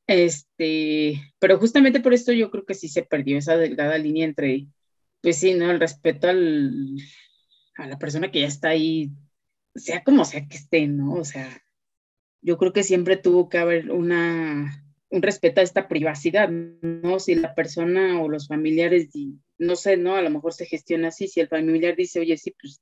Este, 0.07 1.21
pero 1.39 1.57
justamente 1.57 1.99
por 1.99 2.13
esto 2.13 2.33
yo 2.33 2.51
creo 2.51 2.65
que 2.65 2.73
sí 2.73 2.89
se 2.89 3.03
perdió 3.03 3.37
esa 3.37 3.57
delgada 3.57 3.97
línea 3.97 4.25
entre, 4.25 4.67
pues 5.21 5.37
sí, 5.37 5.53
¿no? 5.53 5.71
El 5.71 5.79
respeto 5.79 6.27
al, 6.27 6.95
a 7.75 7.87
la 7.87 7.97
persona 7.97 8.29
que 8.29 8.41
ya 8.41 8.47
está 8.47 8.69
ahí, 8.69 9.11
sea 9.73 10.03
como 10.03 10.25
sea 10.25 10.47
que 10.47 10.57
esté, 10.57 10.87
¿no? 10.87 11.13
O 11.13 11.23
sea, 11.23 11.61
yo 12.41 12.57
creo 12.57 12.73
que 12.73 12.83
siempre 12.83 13.17
tuvo 13.17 13.49
que 13.49 13.57
haber 13.57 13.91
una, 13.91 14.83
un 15.09 15.21
respeto 15.21 15.61
a 15.61 15.63
esta 15.63 15.87
privacidad, 15.87 16.49
¿no? 16.49 17.19
Si 17.19 17.35
la 17.35 17.53
persona 17.53 18.21
o 18.21 18.29
los 18.29 18.47
familiares, 18.47 19.09
no 19.57 19.75
sé, 19.75 19.97
¿no? 19.97 20.15
A 20.15 20.21
lo 20.21 20.29
mejor 20.29 20.53
se 20.53 20.65
gestiona 20.65 21.09
así, 21.09 21.27
si 21.27 21.39
el 21.39 21.47
familiar 21.47 21.95
dice, 21.95 22.19
oye, 22.19 22.37
sí, 22.37 22.55
pues 22.59 22.81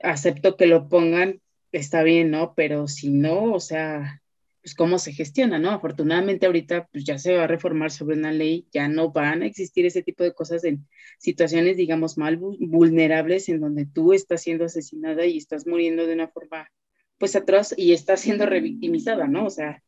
acepto 0.00 0.56
que 0.56 0.66
lo 0.66 0.88
pongan, 0.88 1.40
está 1.72 2.02
bien, 2.02 2.30
¿no? 2.30 2.54
Pero 2.54 2.88
si 2.88 3.10
no, 3.10 3.52
o 3.52 3.60
sea, 3.60 4.22
pues 4.62 4.74
cómo 4.74 4.98
se 4.98 5.12
gestiona, 5.12 5.58
¿no? 5.58 5.70
Afortunadamente 5.70 6.46
ahorita 6.46 6.88
pues 6.92 7.04
ya 7.04 7.18
se 7.18 7.34
va 7.34 7.44
a 7.44 7.46
reformar 7.46 7.90
sobre 7.90 8.16
una 8.16 8.32
ley, 8.32 8.66
ya 8.72 8.88
no 8.88 9.10
van 9.12 9.42
a 9.42 9.46
existir 9.46 9.86
ese 9.86 10.02
tipo 10.02 10.24
de 10.24 10.34
cosas 10.34 10.62
en 10.64 10.86
situaciones, 11.18 11.76
digamos, 11.76 12.18
mal 12.18 12.36
vulnerables 12.36 13.48
en 13.48 13.60
donde 13.60 13.86
tú 13.86 14.12
estás 14.12 14.42
siendo 14.42 14.66
asesinada 14.66 15.24
y 15.26 15.38
estás 15.38 15.66
muriendo 15.66 16.06
de 16.06 16.14
una 16.14 16.28
forma 16.28 16.70
pues 17.18 17.36
atroz 17.36 17.74
y 17.76 17.92
está 17.92 18.16
siendo 18.16 18.46
revictimizada, 18.46 19.26
¿no? 19.28 19.46
O 19.46 19.50
sea, 19.50 19.82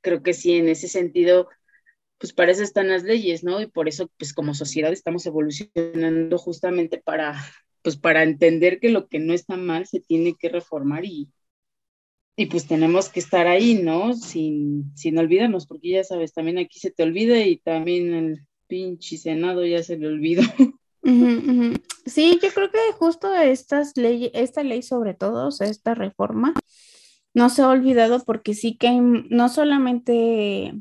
creo 0.00 0.22
que 0.22 0.34
sí, 0.34 0.54
en 0.54 0.68
ese 0.68 0.88
sentido, 0.88 1.48
pues 2.18 2.32
para 2.32 2.52
eso 2.52 2.62
están 2.62 2.88
las 2.88 3.04
leyes, 3.04 3.44
¿no? 3.44 3.60
Y 3.60 3.66
por 3.66 3.88
eso, 3.88 4.10
pues 4.18 4.34
como 4.34 4.54
sociedad 4.54 4.92
estamos 4.92 5.26
evolucionando 5.26 6.38
justamente 6.38 6.98
para, 6.98 7.36
pues 7.82 7.96
para 7.96 8.22
entender 8.22 8.80
que 8.80 8.90
lo 8.90 9.08
que 9.08 9.18
no 9.20 9.34
está 9.34 9.56
mal 9.56 9.86
se 9.86 10.00
tiene 10.00 10.36
que 10.36 10.48
reformar 10.50 11.04
y, 11.04 11.30
y 12.36 12.46
pues 12.46 12.66
tenemos 12.66 13.08
que 13.08 13.20
estar 13.20 13.46
ahí, 13.46 13.74
¿no? 13.82 14.14
Sin, 14.14 14.92
sin 14.96 15.18
olvidarnos, 15.18 15.66
porque 15.66 15.90
ya 15.90 16.04
sabes, 16.04 16.32
también 16.32 16.58
aquí 16.58 16.78
se 16.78 16.90
te 16.90 17.02
olvida 17.02 17.38
y 17.46 17.58
también 17.58 18.14
el 18.14 18.46
pinche 18.66 19.18
Senado 19.18 19.64
ya 19.66 19.82
se 19.82 19.98
le 19.98 20.08
olvidó. 20.08 20.42
Sí, 21.02 22.38
yo 22.42 22.50
creo 22.52 22.70
que 22.70 22.78
justo 22.98 23.34
estas 23.34 23.96
leyes, 23.96 24.30
esta 24.34 24.62
ley 24.62 24.82
sobre 24.82 25.14
todo, 25.14 25.48
o 25.48 25.50
sea, 25.50 25.68
esta 25.68 25.94
reforma, 25.94 26.54
no 27.34 27.50
se 27.50 27.62
ha 27.62 27.68
olvidado 27.68 28.24
porque 28.24 28.54
sí 28.54 28.76
que 28.76 28.90
no 29.00 29.48
solamente 29.48 30.74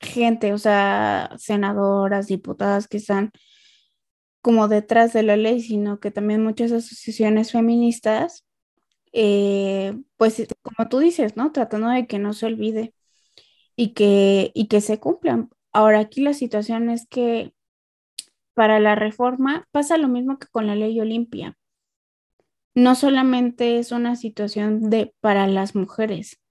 gente, 0.00 0.52
o 0.52 0.58
sea, 0.58 1.30
senadoras, 1.38 2.26
diputadas 2.26 2.88
que 2.88 2.96
están 2.96 3.32
como 4.42 4.68
detrás 4.68 5.12
de 5.12 5.22
la 5.22 5.36
ley, 5.36 5.60
sino 5.62 6.00
que 6.00 6.10
también 6.10 6.42
muchas 6.42 6.72
asociaciones 6.72 7.52
feministas, 7.52 8.46
eh, 9.12 9.94
pues 10.16 10.46
como 10.62 10.88
tú 10.88 10.98
dices, 11.00 11.36
¿no? 11.36 11.52
Tratando 11.52 11.88
de 11.88 12.06
que 12.06 12.18
no 12.18 12.32
se 12.32 12.46
olvide 12.46 12.94
y 13.76 13.94
que, 13.94 14.52
y 14.54 14.68
que 14.68 14.80
se 14.80 15.00
cumplan. 15.00 15.50
Ahora 15.72 16.00
aquí 16.00 16.22
la 16.22 16.34
situación 16.34 16.90
es 16.90 17.06
que 17.08 17.52
para 18.60 18.78
la 18.78 18.94
reforma 18.94 19.66
pasa 19.70 19.96
lo 19.96 20.06
mismo 20.06 20.38
que 20.38 20.46
con 20.48 20.66
la 20.66 20.74
ley 20.74 21.00
Olimpia. 21.00 21.56
No 22.74 22.94
solamente 22.94 23.78
es 23.78 23.90
una 23.90 24.16
situación 24.16 24.90
de 24.90 25.14
para 25.20 25.46
las 25.46 25.74
mujeres, 25.74 26.42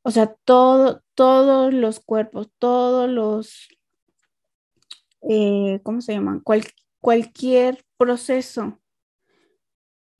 o 0.00 0.10
sea, 0.10 0.34
todo, 0.46 1.02
todos 1.14 1.74
los 1.74 2.00
cuerpos, 2.00 2.48
todos 2.58 3.10
los, 3.10 3.68
eh, 5.28 5.80
¿cómo 5.82 6.00
se 6.00 6.14
llaman? 6.14 6.42
cualquier 7.00 7.84
proceso 7.98 8.80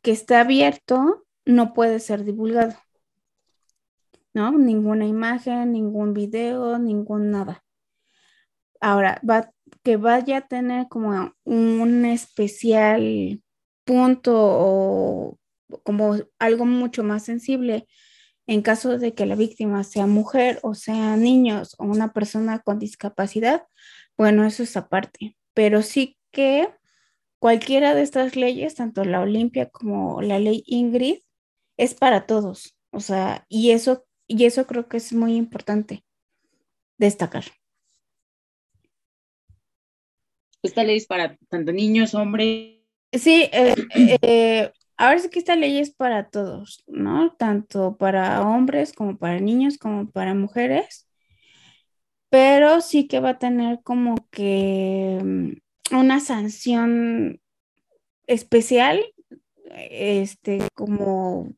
que 0.03 0.11
está 0.11 0.43
abierto 0.43 1.25
no 1.47 1.73
puede 1.73 1.99
ser 2.01 2.25
divulgado. 2.25 2.75
¿No? 4.35 4.53
Ninguna 4.53 5.07
imagen, 5.07 5.73
ningún 5.73 6.13
video, 6.13 6.79
ningún 6.79 7.31
nada. 7.31 7.65
Ahora, 8.83 9.19
va, 9.27 9.51
que 9.83 9.97
vaya 9.97 10.39
a 10.39 10.47
tener 10.49 10.89
como 10.89 11.35
un 11.45 12.05
especial 12.05 13.43
punto 13.85 14.33
o 14.37 15.39
como 15.85 16.17
algo 16.39 16.65
mucho 16.67 17.03
más 17.03 17.25
sensible 17.25 17.87
en 18.47 18.63
caso 18.63 18.99
de 18.99 19.15
que 19.15 19.27
la 19.27 19.37
víctima 19.37 19.85
sea 19.85 20.07
mujer 20.07 20.61
o 20.63 20.75
sea 20.75 21.17
niños 21.17 21.75
o 21.79 21.85
una 21.85 22.13
persona 22.13 22.59
con 22.61 22.79
discapacidad, 22.79 23.67
bueno, 24.17 24.45
eso 24.45 24.63
es 24.63 24.77
aparte, 24.77 25.37
pero 25.55 25.83
sí 25.83 26.19
que 26.33 26.69
cualquiera 27.39 27.95
de 27.95 28.03
estas 28.03 28.37
leyes, 28.37 28.75
tanto 28.75 29.05
la 29.05 29.21
Olimpia 29.21 29.69
como 29.71 30.23
la 30.23 30.39
ley 30.39 30.63
Ingrid, 30.67 31.19
es 31.77 31.95
para 31.95 32.27
todos, 32.27 32.77
o 32.91 33.01
sea, 33.01 33.47
y 33.49 33.71
eso, 33.73 34.05
y 34.29 34.45
eso 34.45 34.67
creo 34.67 34.89
que 34.89 34.99
es 34.99 35.13
muy 35.13 35.37
importante 35.37 36.05
destacar. 36.99 37.45
Esta 40.63 40.85
ley 40.85 40.97
es 40.97 41.07
para 41.07 41.37
tanto 41.49 41.73
niños, 41.73 42.15
hombres. 42.15 42.79
Sí, 43.13 43.49
eh, 43.53 43.75
eh, 44.23 44.73
ahora 44.97 45.19
sí 45.19 45.29
que 45.29 45.39
esta 45.39 45.57
ley 45.57 45.79
es 45.79 45.91
para 45.93 46.31
todos, 46.31 46.83
¿no? 46.87 47.35
Tanto 47.37 47.97
para 47.97 48.47
hombres 48.47 48.93
como 48.93 49.19
para 49.19 49.41
niños, 49.41 49.77
como 49.77 50.11
para 50.11 50.35
mujeres, 50.35 51.09
pero 52.31 52.81
sí 52.81 53.07
que 53.07 53.21
va 53.21 53.31
a 53.31 53.39
tener 53.39 53.81
como 53.83 54.15
que 54.31 55.21
mm, 55.23 55.97
una 55.97 56.21
sanción 56.21 57.41
especial, 58.27 59.05
este, 59.75 60.61
como 60.75 61.51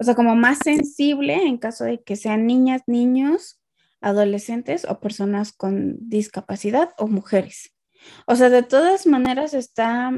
o 0.00 0.04
sea, 0.04 0.14
como 0.14 0.34
más 0.34 0.58
sensible 0.64 1.34
en 1.34 1.58
caso 1.58 1.84
de 1.84 2.02
que 2.02 2.16
sean 2.16 2.46
niñas, 2.46 2.82
niños, 2.86 3.59
adolescentes 4.00 4.86
o 4.88 5.00
personas 5.00 5.52
con 5.52 5.96
discapacidad 6.08 6.90
o 6.98 7.06
mujeres. 7.06 7.74
O 8.26 8.36
sea, 8.36 8.48
de 8.48 8.62
todas 8.62 9.06
maneras 9.06 9.54
está, 9.54 10.12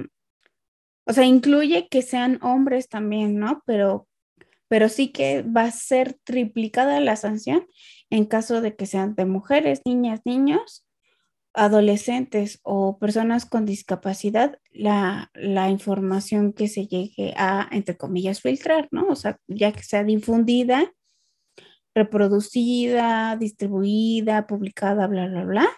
o 1.06 1.12
sea, 1.12 1.24
incluye 1.24 1.88
que 1.88 2.02
sean 2.02 2.38
hombres 2.42 2.88
también, 2.88 3.38
¿no? 3.38 3.62
Pero, 3.66 4.08
pero 4.68 4.88
sí 4.88 5.08
que 5.12 5.42
va 5.42 5.62
a 5.62 5.70
ser 5.70 6.18
triplicada 6.24 7.00
la 7.00 7.16
sanción 7.16 7.66
en 8.10 8.24
caso 8.26 8.60
de 8.60 8.76
que 8.76 8.86
sean 8.86 9.14
de 9.14 9.26
mujeres, 9.26 9.80
niñas, 9.84 10.20
niños 10.24 10.86
adolescentes 11.54 12.60
o 12.62 12.98
personas 12.98 13.44
con 13.44 13.66
discapacidad 13.66 14.58
la, 14.70 15.30
información 15.70 16.52
que 16.52 16.68
se 16.68 16.86
llegue 16.86 17.34
a, 17.36 17.68
entre 17.72 17.96
comillas, 17.96 18.40
filtrar, 18.40 18.88
¿no? 18.90 19.06
O 19.08 19.16
sea, 19.16 19.38
ya 19.48 19.72
que 19.72 19.82
sea 19.82 20.04
difundida, 20.04 20.92
reproducida, 21.94 23.36
distribuida, 23.36 24.46
publicada, 24.46 25.06
bla, 25.06 25.28
bla, 25.28 25.44
bla. 25.44 25.68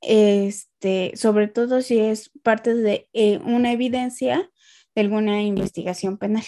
Este, 0.00 1.12
sobre 1.16 1.48
todo 1.48 1.80
si 1.80 1.98
es 1.98 2.30
parte 2.42 2.74
de 2.74 3.08
eh, 3.12 3.38
una 3.38 3.72
evidencia 3.72 4.50
de 4.94 5.00
alguna 5.00 5.42
investigación 5.42 6.18
penal. 6.18 6.44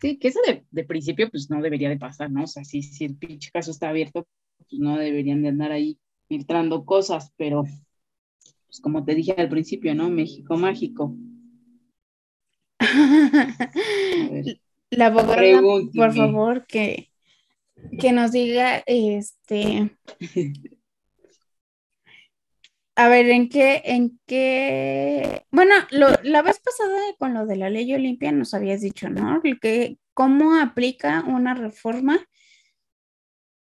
Sí, 0.00 0.18
que 0.18 0.28
eso 0.28 0.40
de, 0.70 0.84
principio 0.84 1.30
pues 1.30 1.50
no 1.50 1.60
debería 1.62 1.88
de 1.88 1.98
pasar, 1.98 2.30
¿no? 2.30 2.44
O 2.44 2.46
sea, 2.46 2.64
si, 2.64 2.82
si 2.82 3.06
el 3.06 3.16
pinche 3.16 3.50
caso 3.50 3.70
está 3.70 3.88
abierto, 3.88 4.26
pues 4.58 4.80
no 4.80 4.98
deberían 4.98 5.42
de 5.42 5.48
andar 5.48 5.72
ahí 5.72 5.98
filtrando 6.28 6.84
cosas, 6.84 7.32
pero 7.36 7.64
pues 8.66 8.80
como 8.80 9.04
te 9.04 9.14
dije 9.14 9.34
al 9.36 9.48
principio, 9.48 9.94
¿no? 9.94 10.10
México 10.10 10.56
mágico. 10.56 11.16
La 14.90 15.06
abogada, 15.06 15.60
por 15.94 16.14
favor, 16.14 16.66
que, 16.66 17.10
que 17.98 18.12
nos 18.12 18.32
diga, 18.32 18.82
este, 18.86 19.90
a 22.98 23.08
ver, 23.08 23.28
¿en 23.28 23.50
qué, 23.50 23.82
en 23.84 24.18
qué? 24.26 25.44
Bueno, 25.50 25.74
la 25.90 26.40
vez 26.40 26.60
pasada 26.60 26.98
con 27.18 27.34
lo 27.34 27.44
de 27.44 27.56
la 27.56 27.68
ley 27.68 27.92
Olimpia 27.92 28.32
nos 28.32 28.54
habías 28.54 28.80
dicho, 28.80 29.10
¿no? 29.10 29.42
Que, 29.60 29.98
¿Cómo 30.14 30.56
aplica 30.56 31.22
una 31.26 31.52
reforma 31.52 32.26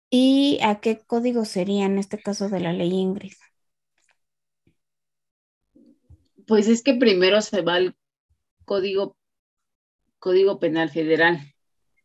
y 0.09 0.59
a 0.61 0.81
qué 0.81 0.99
código 1.07 1.45
sería 1.45 1.85
en 1.85 1.99
este 1.99 2.21
caso 2.21 2.49
de 2.49 2.59
la 2.59 2.73
ley 2.73 2.91
Ingrid? 2.91 3.31
Pues 6.45 6.67
es 6.67 6.83
que 6.83 6.95
primero 6.95 7.41
se 7.41 7.61
va 7.61 7.75
al 7.75 7.95
código, 8.65 9.17
código 10.19 10.59
penal 10.59 10.89
federal. 10.89 11.39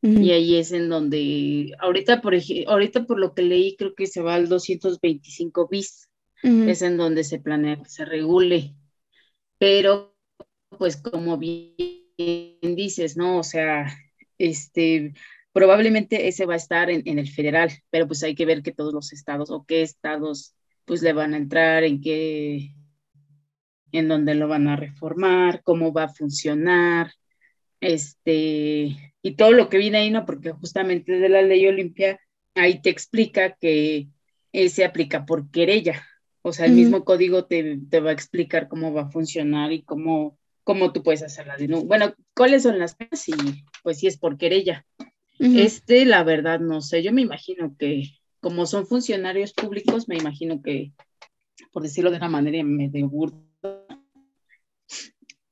Y 0.00 0.30
ahí 0.30 0.56
es 0.56 0.70
en 0.70 0.88
donde, 0.88 1.72
ahorita 1.80 2.20
por, 2.20 2.34
ahorita 2.68 3.04
por 3.04 3.18
lo 3.18 3.34
que 3.34 3.42
leí, 3.42 3.74
creo 3.76 3.96
que 3.96 4.06
se 4.06 4.22
va 4.22 4.36
al 4.36 4.48
225 4.48 5.66
bis 5.68 6.08
es 6.42 6.82
en 6.82 6.96
donde 6.96 7.24
se 7.24 7.40
planea 7.40 7.82
que 7.82 7.88
se 7.88 8.04
regule. 8.04 8.74
Pero, 9.58 10.16
pues 10.78 10.96
como 10.96 11.36
bien 11.36 11.66
dices, 12.62 13.16
¿no? 13.16 13.38
O 13.38 13.42
sea, 13.42 13.92
este, 14.38 15.14
probablemente 15.52 16.28
ese 16.28 16.46
va 16.46 16.54
a 16.54 16.58
estar 16.58 16.90
en, 16.90 17.18
el 17.18 17.28
federal, 17.28 17.72
pero 17.90 18.06
pues 18.06 18.22
hay 18.22 18.34
que 18.34 18.46
ver 18.46 18.62
que 18.62 18.72
todos 18.72 18.94
los 18.94 19.12
estados 19.12 19.50
o 19.50 19.64
qué 19.66 19.82
estados 19.82 20.54
pues 20.84 21.02
le 21.02 21.12
van 21.12 21.34
a 21.34 21.38
entrar, 21.38 21.84
en 21.84 22.00
qué, 22.00 22.72
en 23.92 24.08
dónde 24.08 24.34
lo 24.34 24.48
van 24.48 24.68
a 24.68 24.76
reformar, 24.76 25.62
cómo 25.62 25.92
va 25.92 26.04
a 26.04 26.14
funcionar, 26.14 27.12
este, 27.80 28.96
y 29.22 29.36
todo 29.36 29.52
lo 29.52 29.68
que 29.68 29.78
viene 29.78 29.98
ahí, 29.98 30.10
¿no? 30.10 30.26
Porque 30.26 30.52
justamente 30.52 31.12
de 31.12 31.28
la 31.28 31.42
ley 31.42 31.66
Olimpia, 31.66 32.20
ahí 32.54 32.80
te 32.82 32.90
explica 32.90 33.56
que 33.60 34.08
se 34.52 34.84
aplica 34.84 35.24
por 35.24 35.50
querella, 35.50 36.02
o 36.42 36.52
sea, 36.52 36.66
el 36.66 36.72
mismo 36.72 37.04
código 37.04 37.44
te, 37.44 37.78
va 38.00 38.10
a 38.10 38.14
explicar 38.14 38.68
cómo 38.68 38.92
va 38.92 39.02
a 39.02 39.10
funcionar 39.10 39.72
y 39.72 39.82
cómo, 39.82 40.38
cómo 40.64 40.92
tú 40.92 41.02
puedes 41.02 41.22
hacerla. 41.22 41.56
Bueno, 41.84 42.14
cuáles 42.34 42.62
son 42.62 42.78
las 42.78 42.94
cosas 42.94 43.28
y 43.28 43.64
pues 43.82 43.98
si 43.98 44.06
es 44.06 44.16
por 44.18 44.38
querella. 44.38 44.86
Este, 45.38 46.04
la 46.04 46.24
verdad, 46.24 46.60
no 46.60 46.80
sé. 46.80 47.02
Yo 47.02 47.12
me 47.12 47.22
imagino 47.22 47.76
que, 47.78 48.04
como 48.40 48.66
son 48.66 48.86
funcionarios 48.86 49.52
públicos, 49.52 50.08
me 50.08 50.16
imagino 50.16 50.62
que, 50.62 50.92
por 51.72 51.82
decirlo 51.82 52.10
de 52.10 52.16
una 52.16 52.28
manera 52.28 52.62
medio 52.64 53.08
burda, 53.08 53.38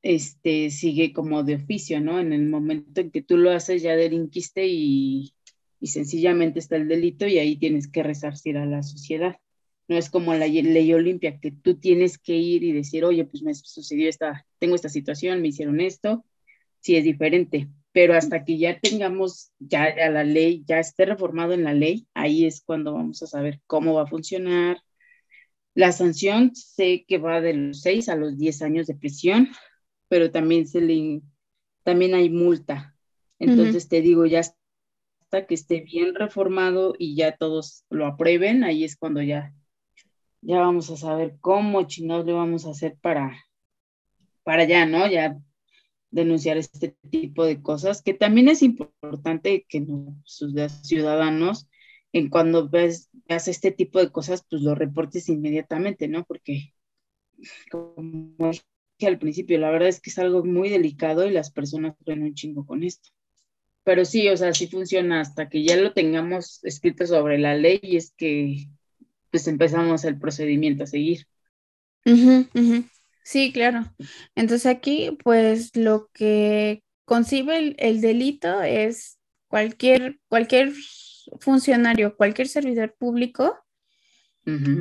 este, 0.07 0.71
sigue 0.71 1.13
como 1.13 1.43
de 1.43 1.57
oficio, 1.57 2.01
¿no? 2.01 2.21
En 2.21 2.33
el 2.33 2.49
momento 2.49 3.01
en 3.01 3.11
que 3.11 3.23
tú 3.23 3.37
lo 3.37 3.51
haces, 3.51 3.83
ya 3.83 3.97
delinquiste 3.97 4.67
y, 4.67 5.33
sencillamente 5.83 6.59
está 6.59 6.77
el 6.77 6.89
delito 6.89 7.27
y 7.29 7.39
ahí 7.39 7.57
tienes 7.57 7.87
que 7.89 8.03
resarcir 8.03 8.57
a 8.59 8.67
la 8.67 8.83
sociedad. 8.83 9.37
No 9.89 9.97
es 9.97 10.11
como 10.11 10.35
la 10.35 10.49
ley 10.49 10.93
Olimpia, 10.93 11.39
que 11.39 11.53
tú 11.53 11.79
tienes 11.79 12.19
que 12.19 12.35
ir 12.37 12.65
y 12.65 12.73
decir, 12.73 13.05
oye, 13.05 13.25
pues 13.25 13.43
me 13.43 13.55
sucedió 13.55 14.09
esta, 14.09 14.47
tengo 14.59 14.75
esta 14.75 14.89
situación, 14.89 15.43
me 15.43 15.49
hicieron 15.49 15.81
esto. 15.81 16.25
Sí, 16.81 16.97
es 16.97 17.05
diferente. 17.05 17.69
Pero 17.93 18.15
hasta 18.15 18.45
que 18.45 18.59
ya 18.59 18.81
tengamos, 18.81 19.53
ya 19.59 19.85
a 19.85 20.11
la 20.11 20.25
ley, 20.25 20.65
ya 20.67 20.81
esté 20.81 21.07
reformado 21.07 21.53
en 21.53 21.65
la 21.65 21.73
ley, 21.73 22.07
ahí 22.15 22.47
es 22.47 22.63
cuando 22.63 22.95
vamos 22.95 23.23
a 23.23 23.27
saber 23.27 23.61
cómo 23.67 23.95
va 23.95 24.03
a 24.03 24.07
funcionar. 24.07 24.79
La 25.77 25.93
sanción 25.93 26.57
sé 26.57 27.05
que 27.07 27.19
va 27.19 27.41
de 27.41 27.53
los 27.53 27.83
6 27.83 28.09
a 28.09 28.17
los 28.17 28.39
10 28.39 28.63
años 28.63 28.87
de 28.87 28.95
prisión, 28.95 29.51
pero 30.09 30.31
también 30.31 30.67
se 30.67 30.81
le, 30.81 31.21
también 31.85 32.15
hay 32.15 32.31
multa. 32.31 32.97
Entonces 33.39 33.87
te 33.87 34.01
digo, 34.01 34.25
ya 34.27 34.41
hasta 34.41 35.47
que 35.47 35.55
esté 35.55 35.83
bien 35.83 36.15
reformado 36.15 36.95
y 36.99 37.15
ya 37.15 37.37
todos 37.37 37.85
lo 37.91 38.07
aprueben, 38.07 38.65
ahí 38.65 38.85
es 38.85 38.97
cuando 38.97 39.21
ya 39.23 39.55
ya 40.47 40.61
vamos 40.61 40.91
a 40.91 40.97
saber 40.97 41.37
cómo 41.41 41.83
chinos 41.89 42.25
le 42.25 42.33
vamos 42.33 42.67
a 42.67 42.71
hacer 42.71 42.97
para, 43.01 43.37
para 44.45 44.65
ya, 44.65 44.87
¿no? 44.87 45.09
Ya 45.09 45.37
denunciar 46.11 46.57
este 46.57 46.97
tipo 47.11 47.45
de 47.45 47.61
cosas, 47.61 48.01
que 48.01 48.15
también 48.15 48.49
es 48.49 48.63
importante 48.63 49.67
que 49.69 49.85
sus 50.25 50.55
ciudadanos, 50.83 51.69
en 52.13 52.29
cuando 52.29 52.69
ves, 52.69 53.11
veas 53.29 53.49
este 53.49 53.71
tipo 53.71 53.99
de 53.99 54.11
cosas, 54.11 54.45
pues 54.49 54.63
lo 54.63 54.75
reportes 54.75 55.29
inmediatamente, 55.29 56.09
¿no? 56.09 56.25
Porque, 56.25 56.73
como 57.71 58.51
dije 58.51 59.07
al 59.07 59.19
principio, 59.19 59.59
la 59.59 59.71
verdad 59.71 59.89
es 59.89 60.01
que 60.01 60.11
es 60.11 60.19
algo 60.19 60.45
muy 60.45 60.69
delicado 60.69 61.27
y 61.27 61.31
las 61.31 61.51
personas 61.51 61.95
creen 62.05 62.23
un 62.23 62.35
chingo 62.35 62.67
con 62.67 62.83
esto. 62.83 63.11
Pero 63.85 64.05
sí, 64.05 64.29
o 64.29 64.37
sea, 64.37 64.53
sí 64.53 64.67
funciona 64.67 65.21
hasta 65.21 65.49
que 65.49 65.63
ya 65.63 65.77
lo 65.77 65.93
tengamos 65.93 66.65
escrito 66.65 67.07
sobre 67.07 67.39
la 67.39 67.55
ley 67.55 67.79
y 67.83 67.97
es 67.97 68.13
que 68.17 68.67
pues 69.31 69.47
empezamos 69.49 70.05
el 70.05 70.19
procedimiento 70.19 70.85
a 70.85 70.87
seguir. 70.87 71.27
Sí, 73.23 73.53
claro. 73.53 73.85
Entonces 74.35 74.67
aquí, 74.67 75.17
pues 75.23 75.77
lo 75.77 76.09
que 76.13 76.83
concibe 77.05 77.75
el, 77.79 78.01
delito 78.01 78.63
es 78.63 79.19
cualquier, 79.49 80.21
cualquier 80.29 80.73
funcionario, 81.41 82.17
cualquier 82.17 82.49
servidor 82.49 82.95
público 82.99 83.57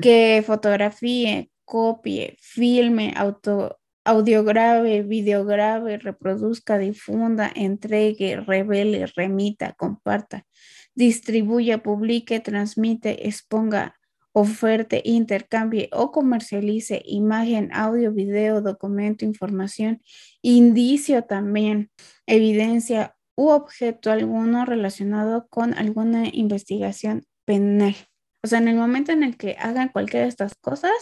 que 0.01 0.43
fotografíe, 0.45 1.49
copie, 1.65 2.37
filme, 2.39 3.13
auto, 3.17 3.79
audiograve, 4.03 5.01
videograve, 5.01 5.97
reproduzca, 5.97 6.77
difunda, 6.77 7.51
entregue, 7.55 8.37
revele, 8.37 9.07
remita, 9.15 9.73
comparta, 9.73 10.45
distribuya, 10.93 11.79
publique, 11.79 12.39
transmite, 12.39 13.27
exponga, 13.27 13.95
oferte, 14.31 15.01
intercambie 15.03 15.89
o 15.91 16.11
comercialice 16.11 17.01
imagen, 17.05 17.71
audio, 17.73 18.13
video, 18.13 18.61
documento, 18.61 19.25
información, 19.25 20.01
indicio 20.41 21.23
también, 21.23 21.89
evidencia 22.27 23.15
u 23.35 23.49
objeto 23.49 24.11
alguno 24.11 24.65
relacionado 24.65 25.47
con 25.49 25.73
alguna 25.73 26.27
investigación 26.31 27.25
penal. 27.45 27.95
O 28.43 28.47
sea, 28.47 28.59
en 28.59 28.67
el 28.67 28.75
momento 28.75 29.11
en 29.11 29.23
el 29.23 29.37
que 29.37 29.55
hagan 29.59 29.89
cualquiera 29.89 30.25
de 30.25 30.29
estas 30.29 30.55
cosas, 30.55 30.93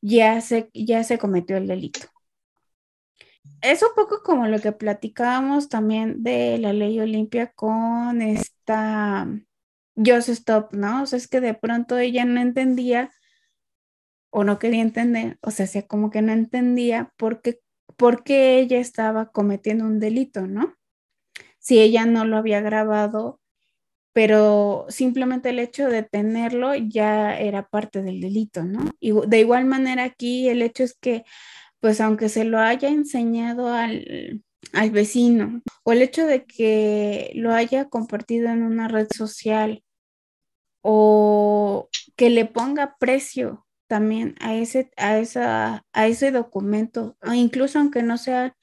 ya 0.00 0.40
se, 0.40 0.70
ya 0.74 1.04
se 1.04 1.18
cometió 1.18 1.56
el 1.56 1.66
delito. 1.66 2.00
Es 3.60 3.82
un 3.82 3.90
poco 3.94 4.22
como 4.22 4.46
lo 4.46 4.60
que 4.60 4.72
platicábamos 4.72 5.68
también 5.68 6.22
de 6.22 6.58
la 6.58 6.72
ley 6.72 7.00
Olimpia 7.00 7.52
con 7.52 8.22
esta 8.22 9.28
Just 9.96 10.28
Stop, 10.28 10.74
¿no? 10.74 11.02
O 11.02 11.06
sea, 11.06 11.16
es 11.16 11.28
que 11.28 11.40
de 11.40 11.54
pronto 11.54 11.98
ella 11.98 12.24
no 12.24 12.40
entendía 12.40 13.10
o 14.30 14.44
no 14.44 14.58
quería 14.58 14.82
entender, 14.82 15.38
o 15.42 15.50
sea, 15.50 15.66
sea 15.66 15.86
como 15.86 16.10
que 16.10 16.22
no 16.22 16.32
entendía 16.32 17.12
por 17.18 17.42
qué, 17.42 17.60
por 17.96 18.24
qué 18.24 18.58
ella 18.58 18.78
estaba 18.78 19.30
cometiendo 19.30 19.84
un 19.84 20.00
delito, 20.00 20.46
¿no? 20.46 20.74
Si 21.62 21.80
ella 21.80 22.06
no 22.06 22.24
lo 22.26 22.36
había 22.36 22.60
grabado, 22.60 23.40
pero 24.12 24.86
simplemente 24.88 25.50
el 25.50 25.58
hecho 25.58 25.88
de 25.88 26.02
tenerlo 26.02 26.74
ya 26.74 27.38
era 27.38 27.68
parte 27.68 28.02
del 28.02 28.20
delito, 28.20 28.64
¿no? 28.64 28.90
Y 29.00 29.12
de 29.26 29.40
igual 29.40 29.64
manera 29.64 30.04
aquí 30.04 30.48
el 30.48 30.60
hecho 30.62 30.84
es 30.84 30.94
que, 30.94 31.24
pues 31.80 32.00
aunque 32.00 32.28
se 32.28 32.44
lo 32.44 32.58
haya 32.58 32.88
enseñado 32.88 33.68
al, 33.72 34.42
al 34.72 34.90
vecino 34.90 35.62
o 35.84 35.92
el 35.92 36.02
hecho 36.02 36.26
de 36.26 36.44
que 36.44 37.32
lo 37.34 37.52
haya 37.54 37.88
compartido 37.88 38.48
en 38.50 38.62
una 38.62 38.88
red 38.88 39.08
social 39.14 39.82
o 40.82 41.88
que 42.16 42.30
le 42.30 42.44
ponga 42.44 42.96
precio 42.98 43.66
también 43.86 44.34
a 44.40 44.54
ese, 44.54 44.90
a 44.96 45.18
esa, 45.18 45.84
a 45.92 46.06
ese 46.06 46.32
documento, 46.32 47.16
incluso 47.34 47.78
aunque 47.78 48.02
no 48.02 48.18
sea 48.18 48.56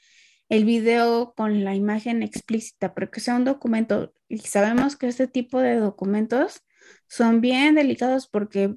el 0.50 0.66
video 0.66 1.34
con 1.36 1.64
la 1.64 1.76
imagen 1.76 2.24
explícita, 2.24 2.94
pero 2.94 3.12
que 3.12 3.20
sea 3.20 3.36
un 3.36 3.46
documento. 3.46 4.14
Y 4.28 4.40
sabemos 4.40 4.96
que 4.96 5.08
este 5.08 5.28
tipo 5.28 5.60
de 5.60 5.76
documentos 5.78 6.64
son 7.08 7.42
bien 7.42 7.76
delicados 7.76 8.28
porque 8.28 8.76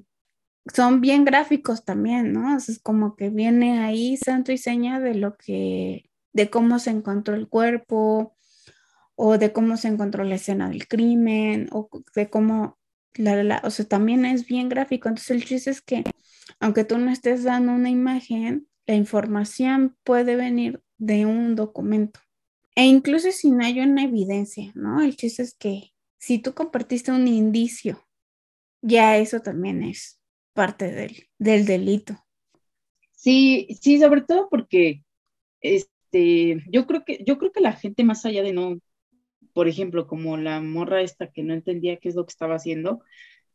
son 0.73 1.01
bien 1.01 1.25
gráficos 1.25 1.83
también, 1.83 2.31
¿no? 2.33 2.55
Es 2.55 2.79
como 2.81 3.15
que 3.15 3.29
viene 3.29 3.79
ahí 3.79 4.17
santo 4.17 4.51
y 4.51 4.57
seña 4.57 4.99
de 4.99 5.15
lo 5.15 5.35
que, 5.35 6.09
de 6.31 6.49
cómo 6.49 6.79
se 6.79 6.91
encontró 6.91 7.35
el 7.35 7.49
cuerpo 7.49 8.35
o 9.15 9.37
de 9.37 9.51
cómo 9.53 9.77
se 9.77 9.87
encontró 9.89 10.23
la 10.23 10.35
escena 10.35 10.69
del 10.69 10.87
crimen 10.87 11.69
o 11.71 11.89
de 12.15 12.29
cómo, 12.29 12.79
la, 13.15 13.61
o 13.63 13.69
sea, 13.71 13.85
también 13.85 14.25
es 14.25 14.45
bien 14.45 14.69
gráfico. 14.69 15.09
Entonces 15.09 15.31
el 15.31 15.45
chiste 15.45 15.71
es 15.71 15.81
que 15.81 16.03
aunque 16.59 16.83
tú 16.83 16.97
no 16.97 17.11
estés 17.11 17.43
dando 17.43 17.73
una 17.73 17.89
imagen, 17.89 18.67
la 18.85 18.95
información 18.95 19.97
puede 20.03 20.35
venir 20.35 20.82
de 20.97 21.25
un 21.25 21.55
documento. 21.55 22.19
E 22.75 22.85
incluso 22.85 23.31
si 23.31 23.51
no 23.51 23.65
hay 23.65 23.79
una 23.81 24.03
evidencia, 24.05 24.71
¿no? 24.75 25.01
El 25.01 25.15
chiste 25.17 25.43
es 25.43 25.55
que 25.55 25.93
si 26.19 26.39
tú 26.39 26.53
compartiste 26.53 27.11
un 27.11 27.27
indicio, 27.27 28.05
ya 28.81 29.17
eso 29.17 29.41
también 29.41 29.83
es 29.83 30.19
parte 30.53 30.91
del, 30.91 31.29
del 31.39 31.65
delito. 31.65 32.17
Sí, 33.13 33.67
sí, 33.81 33.99
sobre 33.99 34.21
todo 34.21 34.49
porque 34.49 35.03
este, 35.61 36.63
yo 36.71 36.87
creo 36.87 37.05
que, 37.05 37.23
yo 37.25 37.37
creo 37.37 37.51
que 37.51 37.61
la 37.61 37.73
gente 37.73 38.03
más 38.03 38.25
allá 38.25 38.43
de 38.43 38.53
no, 38.53 38.79
por 39.53 39.67
ejemplo, 39.69 40.07
como 40.07 40.37
la 40.37 40.61
morra 40.61 41.01
esta 41.01 41.31
que 41.31 41.43
no 41.43 41.53
entendía 41.53 41.97
qué 41.97 42.09
es 42.09 42.15
lo 42.15 42.25
que 42.25 42.31
estaba 42.31 42.55
haciendo, 42.55 43.03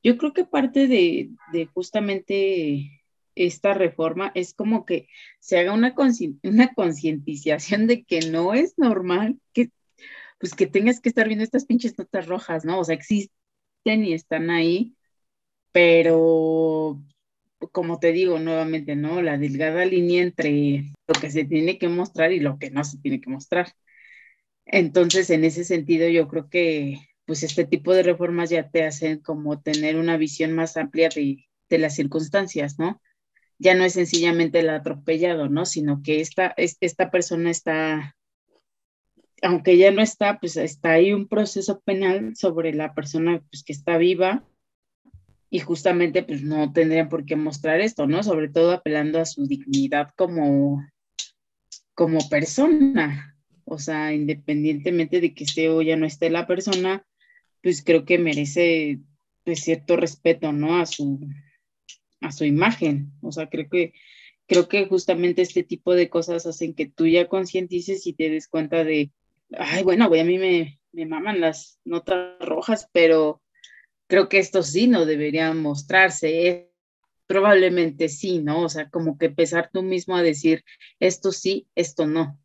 yo 0.02 0.18
creo 0.18 0.34
que 0.34 0.44
parte 0.46 0.88
de, 0.88 1.30
de 1.52 1.66
justamente 1.66 2.97
esta 3.38 3.74
reforma 3.74 4.32
es 4.34 4.54
como 4.54 4.84
que 4.84 5.08
se 5.40 5.58
haga 5.58 5.72
una, 5.72 5.94
concientización 5.94 7.86
de 7.86 8.04
que 8.04 8.20
no 8.30 8.54
es 8.54 8.74
normal 8.78 9.38
que, 9.52 9.70
pues 10.40 10.54
que 10.54 10.66
tengas 10.66 11.00
que 11.00 11.08
estar 11.08 11.26
viendo 11.28 11.44
estas 11.44 11.64
pinches 11.66 11.98
notas 11.98 12.26
rojas, 12.26 12.64
¿no? 12.64 12.80
O 12.80 12.84
sea, 12.84 12.94
existen 12.94 13.32
y 13.84 14.14
están 14.14 14.50
ahí, 14.50 14.96
pero 15.72 17.00
como 17.72 17.98
te 18.00 18.12
digo 18.12 18.38
nuevamente, 18.38 18.96
¿no? 18.96 19.22
La 19.22 19.38
delgada 19.38 19.84
línea 19.84 20.22
entre 20.22 20.92
lo 21.06 21.20
que 21.20 21.30
se 21.30 21.44
tiene 21.44 21.78
que 21.78 21.88
mostrar 21.88 22.32
y 22.32 22.40
lo 22.40 22.58
que 22.58 22.70
no 22.70 22.84
se 22.84 22.98
tiene 22.98 23.20
que 23.20 23.30
mostrar. 23.30 23.72
Entonces, 24.66 25.30
en 25.30 25.44
ese 25.44 25.64
sentido, 25.64 26.08
yo 26.08 26.28
creo 26.28 26.48
que 26.50 27.00
pues 27.26 27.42
este 27.42 27.66
tipo 27.66 27.92
de 27.94 28.02
reformas 28.02 28.50
ya 28.50 28.70
te 28.70 28.84
hacen 28.84 29.20
como 29.20 29.60
tener 29.60 29.96
una 29.96 30.16
visión 30.16 30.52
más 30.54 30.76
amplia 30.76 31.10
de, 31.10 31.46
de 31.68 31.78
las 31.78 31.94
circunstancias, 31.94 32.78
¿no? 32.78 33.00
Ya 33.58 33.74
no 33.74 33.84
es 33.84 33.94
sencillamente 33.94 34.60
el 34.60 34.70
atropellado, 34.70 35.48
¿no? 35.48 35.66
Sino 35.66 36.02
que 36.02 36.20
esta, 36.20 36.54
esta 36.56 37.10
persona 37.10 37.50
está, 37.50 38.16
aunque 39.42 39.76
ya 39.76 39.90
no 39.90 40.00
está, 40.00 40.38
pues 40.38 40.56
está 40.56 40.92
ahí 40.92 41.12
un 41.12 41.28
proceso 41.28 41.80
penal 41.80 42.36
sobre 42.36 42.72
la 42.72 42.94
persona 42.94 43.42
pues, 43.50 43.64
que 43.64 43.72
está 43.72 43.98
viva 43.98 44.44
y 45.50 45.60
justamente 45.60 46.22
pues 46.22 46.42
no 46.42 46.72
tendrían 46.72 47.08
por 47.08 47.24
qué 47.24 47.34
mostrar 47.34 47.80
esto, 47.80 48.06
¿no? 48.06 48.22
Sobre 48.22 48.48
todo 48.48 48.72
apelando 48.72 49.18
a 49.18 49.24
su 49.24 49.46
dignidad 49.46 50.10
como, 50.16 50.86
como 51.94 52.28
persona. 52.28 53.34
O 53.64 53.78
sea, 53.78 54.14
independientemente 54.14 55.20
de 55.20 55.34
que 55.34 55.44
esté 55.44 55.68
o 55.68 55.82
ya 55.82 55.96
no 55.96 56.06
esté 56.06 56.30
la 56.30 56.46
persona, 56.46 57.04
pues 57.62 57.82
creo 57.82 58.04
que 58.04 58.18
merece 58.18 59.00
pues, 59.44 59.60
cierto 59.60 59.96
respeto, 59.96 60.52
¿no? 60.52 60.78
A 60.78 60.86
su, 60.86 61.20
a 62.20 62.32
su 62.32 62.44
imagen. 62.44 63.12
O 63.22 63.32
sea, 63.32 63.48
creo 63.48 63.68
que, 63.68 63.92
creo 64.46 64.68
que 64.68 64.86
justamente 64.86 65.42
este 65.42 65.62
tipo 65.62 65.94
de 65.94 66.08
cosas 66.08 66.46
hacen 66.46 66.74
que 66.74 66.86
tú 66.86 67.06
ya 67.06 67.28
concientices 67.28 68.06
y 68.06 68.12
te 68.14 68.30
des 68.30 68.48
cuenta 68.48 68.84
de, 68.84 69.12
ay, 69.52 69.82
bueno, 69.82 70.08
güey, 70.08 70.20
a 70.20 70.24
mí 70.24 70.38
me, 70.38 70.80
me 70.92 71.06
maman 71.06 71.40
las 71.40 71.80
notas 71.84 72.38
rojas, 72.40 72.88
pero 72.92 73.42
creo 74.06 74.28
que 74.28 74.38
esto 74.38 74.62
sí 74.62 74.88
no 74.88 75.06
debería 75.06 75.52
mostrarse. 75.54 76.70
probablemente 77.26 78.08
sí, 78.08 78.38
¿no? 78.40 78.64
O 78.64 78.68
sea, 78.68 78.88
como 78.90 79.18
que 79.18 79.26
empezar 79.26 79.70
tú 79.72 79.82
mismo 79.82 80.16
a 80.16 80.22
decir, 80.22 80.64
esto 80.98 81.30
sí, 81.30 81.68
esto 81.74 82.06
no. 82.06 82.38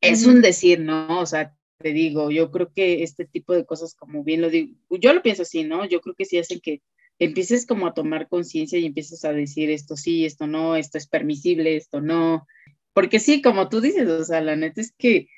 Es 0.00 0.26
un 0.26 0.40
decir, 0.40 0.80
¿no? 0.80 1.20
O 1.20 1.26
sea, 1.26 1.54
te 1.78 1.92
digo, 1.92 2.30
yo 2.30 2.50
creo 2.50 2.72
que 2.72 3.02
este 3.02 3.26
tipo 3.26 3.52
de 3.52 3.66
cosas, 3.66 3.94
como 3.94 4.24
bien 4.24 4.40
lo 4.40 4.50
digo, 4.50 4.74
yo 4.90 5.12
lo 5.12 5.22
pienso 5.22 5.42
así, 5.42 5.64
¿no? 5.64 5.84
Yo 5.84 6.00
creo 6.00 6.14
que 6.14 6.24
sí 6.24 6.38
hacen 6.38 6.60
que 6.60 6.82
empieces 7.18 7.66
como 7.66 7.86
a 7.86 7.94
tomar 7.94 8.28
conciencia 8.28 8.78
y 8.78 8.86
empieces 8.86 9.24
a 9.24 9.32
decir 9.32 9.70
esto 9.70 9.96
sí, 9.96 10.24
esto 10.24 10.46
no, 10.46 10.76
esto 10.76 10.98
es 10.98 11.06
permisible, 11.06 11.76
esto 11.76 12.00
no. 12.00 12.46
Porque 12.92 13.20
sí, 13.20 13.42
como 13.42 13.68
tú 13.68 13.80
dices, 13.80 14.08
o 14.08 14.24
sea, 14.24 14.40
la 14.40 14.56
neta 14.56 14.80
es 14.80 14.92
que, 14.96 15.28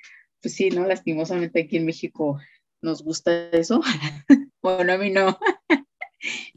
pues 0.42 0.54
sí, 0.54 0.70
¿no? 0.70 0.86
Lastimosamente 0.86 1.62
aquí 1.62 1.76
en 1.76 1.86
México 1.86 2.38
nos 2.82 3.02
gusta 3.02 3.50
eso. 3.50 3.80
bueno, 4.62 4.92
a 4.92 4.98
mí 4.98 5.10
no. 5.10 5.38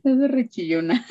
es 0.03 0.31
rechillona. 0.31 1.05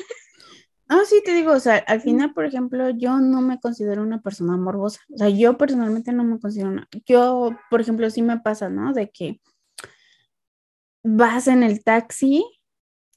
Ah, 0.89 1.01
sí, 1.07 1.21
te 1.25 1.33
digo, 1.33 1.53
o 1.53 1.59
sea, 1.59 1.77
al 1.77 2.01
final, 2.01 2.33
por 2.33 2.45
ejemplo, 2.45 2.89
yo 2.91 3.19
no 3.19 3.41
me 3.41 3.59
considero 3.59 4.03
una 4.03 4.21
persona 4.21 4.57
morbosa. 4.57 4.99
O 5.13 5.17
sea, 5.17 5.29
yo 5.29 5.57
personalmente 5.57 6.11
no 6.11 6.23
me 6.23 6.39
considero 6.39 6.69
una. 6.69 6.87
Yo, 7.05 7.57
por 7.69 7.81
ejemplo, 7.81 8.09
sí 8.09 8.21
me 8.21 8.39
pasa, 8.39 8.69
¿no? 8.69 8.93
De 8.93 9.09
que 9.09 9.41
vas 11.03 11.47
en 11.47 11.63
el 11.63 11.83
taxi 11.83 12.45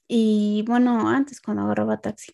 y 0.09 0.65
bueno, 0.67 1.09
antes 1.09 1.41
cuando 1.41 1.63
agarraba 1.65 2.01
taxi, 2.01 2.33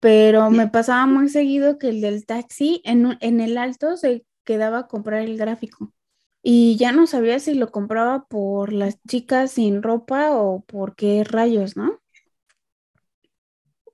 pero 0.00 0.50
me 0.50 0.68
pasaba 0.68 1.06
muy 1.06 1.28
seguido 1.28 1.78
que 1.78 1.88
el 1.90 2.00
del 2.00 2.26
taxi 2.26 2.82
en, 2.84 3.16
en 3.20 3.40
el 3.40 3.58
alto 3.58 3.96
se 3.96 4.24
quedaba 4.44 4.80
a 4.80 4.88
comprar 4.88 5.22
el 5.22 5.38
gráfico 5.38 5.92
y 6.42 6.76
ya 6.76 6.92
no 6.92 7.06
sabía 7.06 7.38
si 7.38 7.54
lo 7.54 7.70
compraba 7.70 8.26
por 8.26 8.72
las 8.72 9.00
chicas 9.04 9.52
sin 9.52 9.82
ropa 9.82 10.32
o 10.32 10.62
por 10.64 10.96
qué 10.96 11.22
rayos, 11.24 11.76
¿no? 11.76 12.00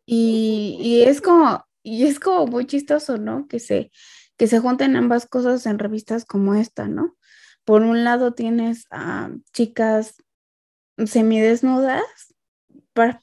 Y, 0.07 0.79
y, 0.81 1.03
es 1.03 1.21
como, 1.21 1.67
y 1.83 2.07
es 2.07 2.19
como 2.19 2.47
muy 2.47 2.67
chistoso, 2.67 3.19
¿no? 3.19 3.47
Que 3.47 3.59
se, 3.61 3.91
que 4.39 4.47
se 4.47 4.61
junten 4.61 4.97
ambas 4.97 5.27
cosas 5.27 5.67
en 5.67 5.79
revistas 5.79 6.25
como 6.25 6.55
esta, 6.55 6.89
¿no? 6.89 7.17
Por 7.65 7.83
un 7.83 8.05
lado 8.05 8.33
tienes 8.33 8.87
a 8.91 9.31
chicas 9.53 10.15
semidesnudas 11.05 12.03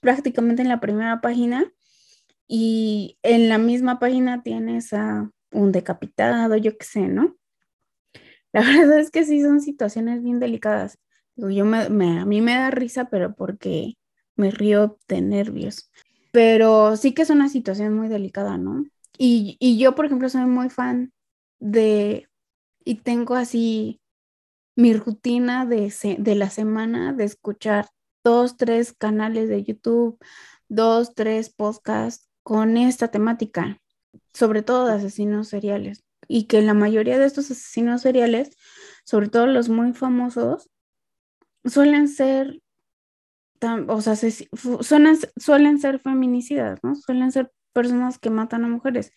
prácticamente 0.02 0.62
en 0.62 0.70
la 0.70 0.80
primera 0.80 1.22
página 1.22 1.72
y 2.48 3.18
en 3.24 3.50
la 3.50 3.58
misma 3.58 4.00
página 4.00 4.44
tienes 4.44 4.94
a 4.94 5.32
un 5.52 5.72
decapitado, 5.72 6.56
yo 6.58 6.78
qué 6.78 6.86
sé, 6.86 7.08
¿no? 7.08 7.36
La 8.52 8.62
verdad 8.62 9.00
es 9.00 9.12
que 9.12 9.26
sí 9.26 9.42
son 9.42 9.62
situaciones 9.62 10.24
bien 10.24 10.40
delicadas. 10.40 10.98
Yo 11.36 11.66
me, 11.66 11.80
a 11.80 12.26
mí 12.26 12.42
me 12.42 12.54
da 12.54 12.72
risa, 12.72 13.10
pero 13.10 13.36
porque 13.36 13.98
me 14.36 14.52
río 14.52 14.98
de 15.08 15.22
nervios. 15.22 15.92
Pero 16.32 16.96
sí 16.98 17.14
que 17.14 17.24
es 17.24 17.30
una 17.30 17.50
situación 17.50 17.94
muy 17.94 18.08
delicada, 18.08 18.58
¿no? 18.58 18.86
Y, 19.18 19.78
yo, 19.78 19.96
por 19.96 20.06
ejemplo, 20.06 20.30
soy 20.30 20.46
muy 20.46 20.70
fan 20.70 21.14
de, 21.60 22.28
y 22.84 22.96
tengo 22.96 23.36
así 23.36 24.02
mi 24.76 24.94
rutina 24.94 25.66
de, 25.66 25.94
de 26.18 26.36
la 26.36 26.50
semana 26.50 27.14
de 27.14 27.24
escuchar 27.24 27.88
dos, 28.26 28.58
tres 28.58 28.92
canales 28.92 29.48
de 29.48 29.64
YouTube, 29.64 30.18
dos, 30.68 31.14
tres 31.14 31.50
podcasts 31.50 32.28
con 32.44 32.76
esta 32.76 33.10
temática, 33.10 33.80
sobre 34.34 34.64
todo 34.64 34.88
de 34.88 34.96
asesinos 34.96 35.48
seriales. 35.48 36.04
Y 36.28 36.46
que 36.46 36.62
la 36.64 36.74
mayoría 36.74 37.20
de 37.20 37.26
estos 37.28 37.52
asesinos 37.52 38.02
seriales, 38.02 38.58
sobre 39.06 39.30
todo 39.30 39.46
los 39.46 39.70
muy 39.70 39.94
famosos, 39.94 40.70
suelen 41.64 42.08
ser, 42.08 42.62
o 43.88 44.02
sea, 44.02 44.16
suelen, 44.16 45.18
suelen 45.38 45.80
ser 45.80 46.00
feminicidas, 46.00 46.80
¿no? 46.84 46.96
Suelen 46.96 47.32
ser 47.32 47.52
personas 47.74 48.18
que 48.18 48.32
matan 48.32 48.66
a 48.66 48.68
mujeres, 48.68 49.12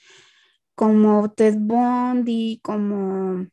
como 0.74 1.32
Ted 1.32 1.56
Bundy, 1.58 2.60
como 2.62 3.46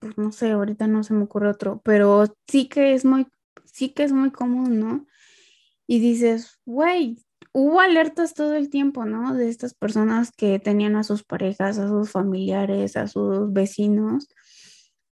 pues 0.00 0.16
no 0.16 0.32
sé, 0.32 0.52
ahorita 0.52 0.86
no 0.86 1.02
se 1.02 1.14
me 1.14 1.24
ocurre 1.24 1.48
otro, 1.50 1.80
pero 1.84 2.24
sí 2.46 2.68
que 2.68 2.94
es 2.94 3.04
muy 3.04 3.26
sí 3.72 3.90
que 3.90 4.04
es 4.04 4.12
muy 4.12 4.30
común, 4.30 4.80
¿no? 4.80 5.06
Y 5.86 6.00
dices, 6.00 6.58
güey, 6.64 7.18
hubo 7.52 7.80
alertas 7.80 8.34
todo 8.34 8.54
el 8.54 8.70
tiempo, 8.70 9.04
¿no? 9.04 9.34
De 9.34 9.48
estas 9.48 9.74
personas 9.74 10.32
que 10.32 10.58
tenían 10.58 10.96
a 10.96 11.04
sus 11.04 11.24
parejas, 11.24 11.78
a 11.78 11.88
sus 11.88 12.10
familiares, 12.10 12.96
a 12.96 13.08
sus 13.08 13.52
vecinos, 13.52 14.28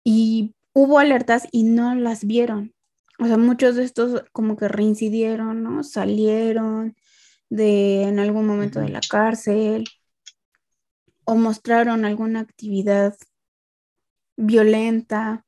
y 0.03 0.55
hubo 0.73 0.99
alertas 0.99 1.47
y 1.51 1.63
no 1.63 1.95
las 1.95 2.25
vieron. 2.25 2.73
O 3.19 3.25
sea, 3.25 3.37
muchos 3.37 3.75
de 3.75 3.83
estos 3.83 4.23
como 4.31 4.57
que 4.57 4.67
reincidieron, 4.67 5.63
¿no? 5.63 5.83
Salieron 5.83 6.95
de 7.49 8.03
en 8.03 8.19
algún 8.19 8.47
momento 8.47 8.79
de 8.79 8.89
la 8.89 9.01
cárcel 9.07 9.85
o 11.25 11.35
mostraron 11.35 12.05
alguna 12.05 12.39
actividad 12.39 13.15
violenta 14.35 15.45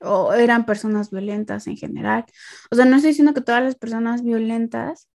o 0.00 0.32
eran 0.32 0.66
personas 0.66 1.10
violentas 1.10 1.66
en 1.66 1.76
general. 1.76 2.24
O 2.70 2.76
sea, 2.76 2.84
no 2.84 2.96
estoy 2.96 3.10
diciendo 3.10 3.34
que 3.34 3.40
todas 3.40 3.62
las 3.62 3.76
personas 3.76 4.22
violentas 4.22 5.08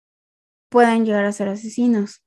puedan 0.69 1.05
llegar 1.05 1.25
a 1.25 1.31
ser 1.31 1.47
asesinos, 1.49 2.23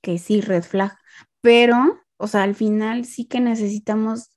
que 0.00 0.18
sí, 0.18 0.40
red 0.40 0.62
flag, 0.62 0.96
pero, 1.40 2.00
o 2.16 2.26
sea, 2.26 2.42
al 2.42 2.54
final 2.54 3.04
sí 3.04 3.26
que 3.26 3.40
necesitamos 3.40 4.30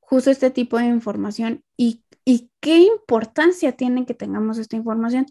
justo 0.00 0.30
este 0.30 0.50
tipo 0.50 0.78
de 0.78 0.86
información 0.86 1.64
y, 1.76 2.04
y 2.24 2.50
qué 2.60 2.78
importancia 2.78 3.72
tiene 3.72 4.06
que 4.06 4.14
tengamos 4.14 4.58
esta 4.58 4.76
información. 4.76 5.26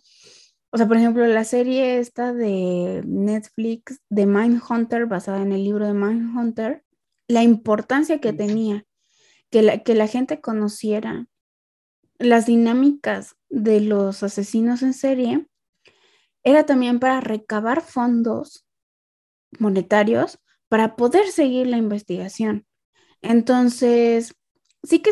O 0.71 0.77
sea, 0.77 0.87
por 0.87 0.97
ejemplo, 0.97 1.25
la 1.25 1.43
serie 1.43 1.99
esta 1.99 2.31
de 2.33 3.03
Netflix 3.05 4.01
de 4.09 4.25
Mindhunter, 4.25 5.07
basada 5.07 5.41
en 5.41 5.51
el 5.51 5.63
libro 5.63 5.85
de 5.85 5.93
Mindhunter, 5.93 6.83
la 7.27 7.43
importancia 7.43 8.19
que 8.19 8.33
tenía 8.33 8.85
que 9.49 9.63
la, 9.63 9.79
que 9.79 9.95
la 9.95 10.07
gente 10.07 10.41
conociera 10.41 11.27
las 12.19 12.45
dinámicas 12.45 13.35
de 13.49 13.81
los 13.81 14.21
asesinos 14.23 14.83
en 14.83 14.93
serie, 14.93 15.47
era 16.43 16.65
también 16.65 16.99
para 16.99 17.21
recabar 17.21 17.81
fondos 17.81 18.65
monetarios 19.57 20.39
para 20.67 20.95
poder 20.95 21.27
seguir 21.29 21.67
la 21.67 21.77
investigación. 21.77 22.67
Entonces, 23.21 24.35
sí 24.83 24.99
que 24.99 25.11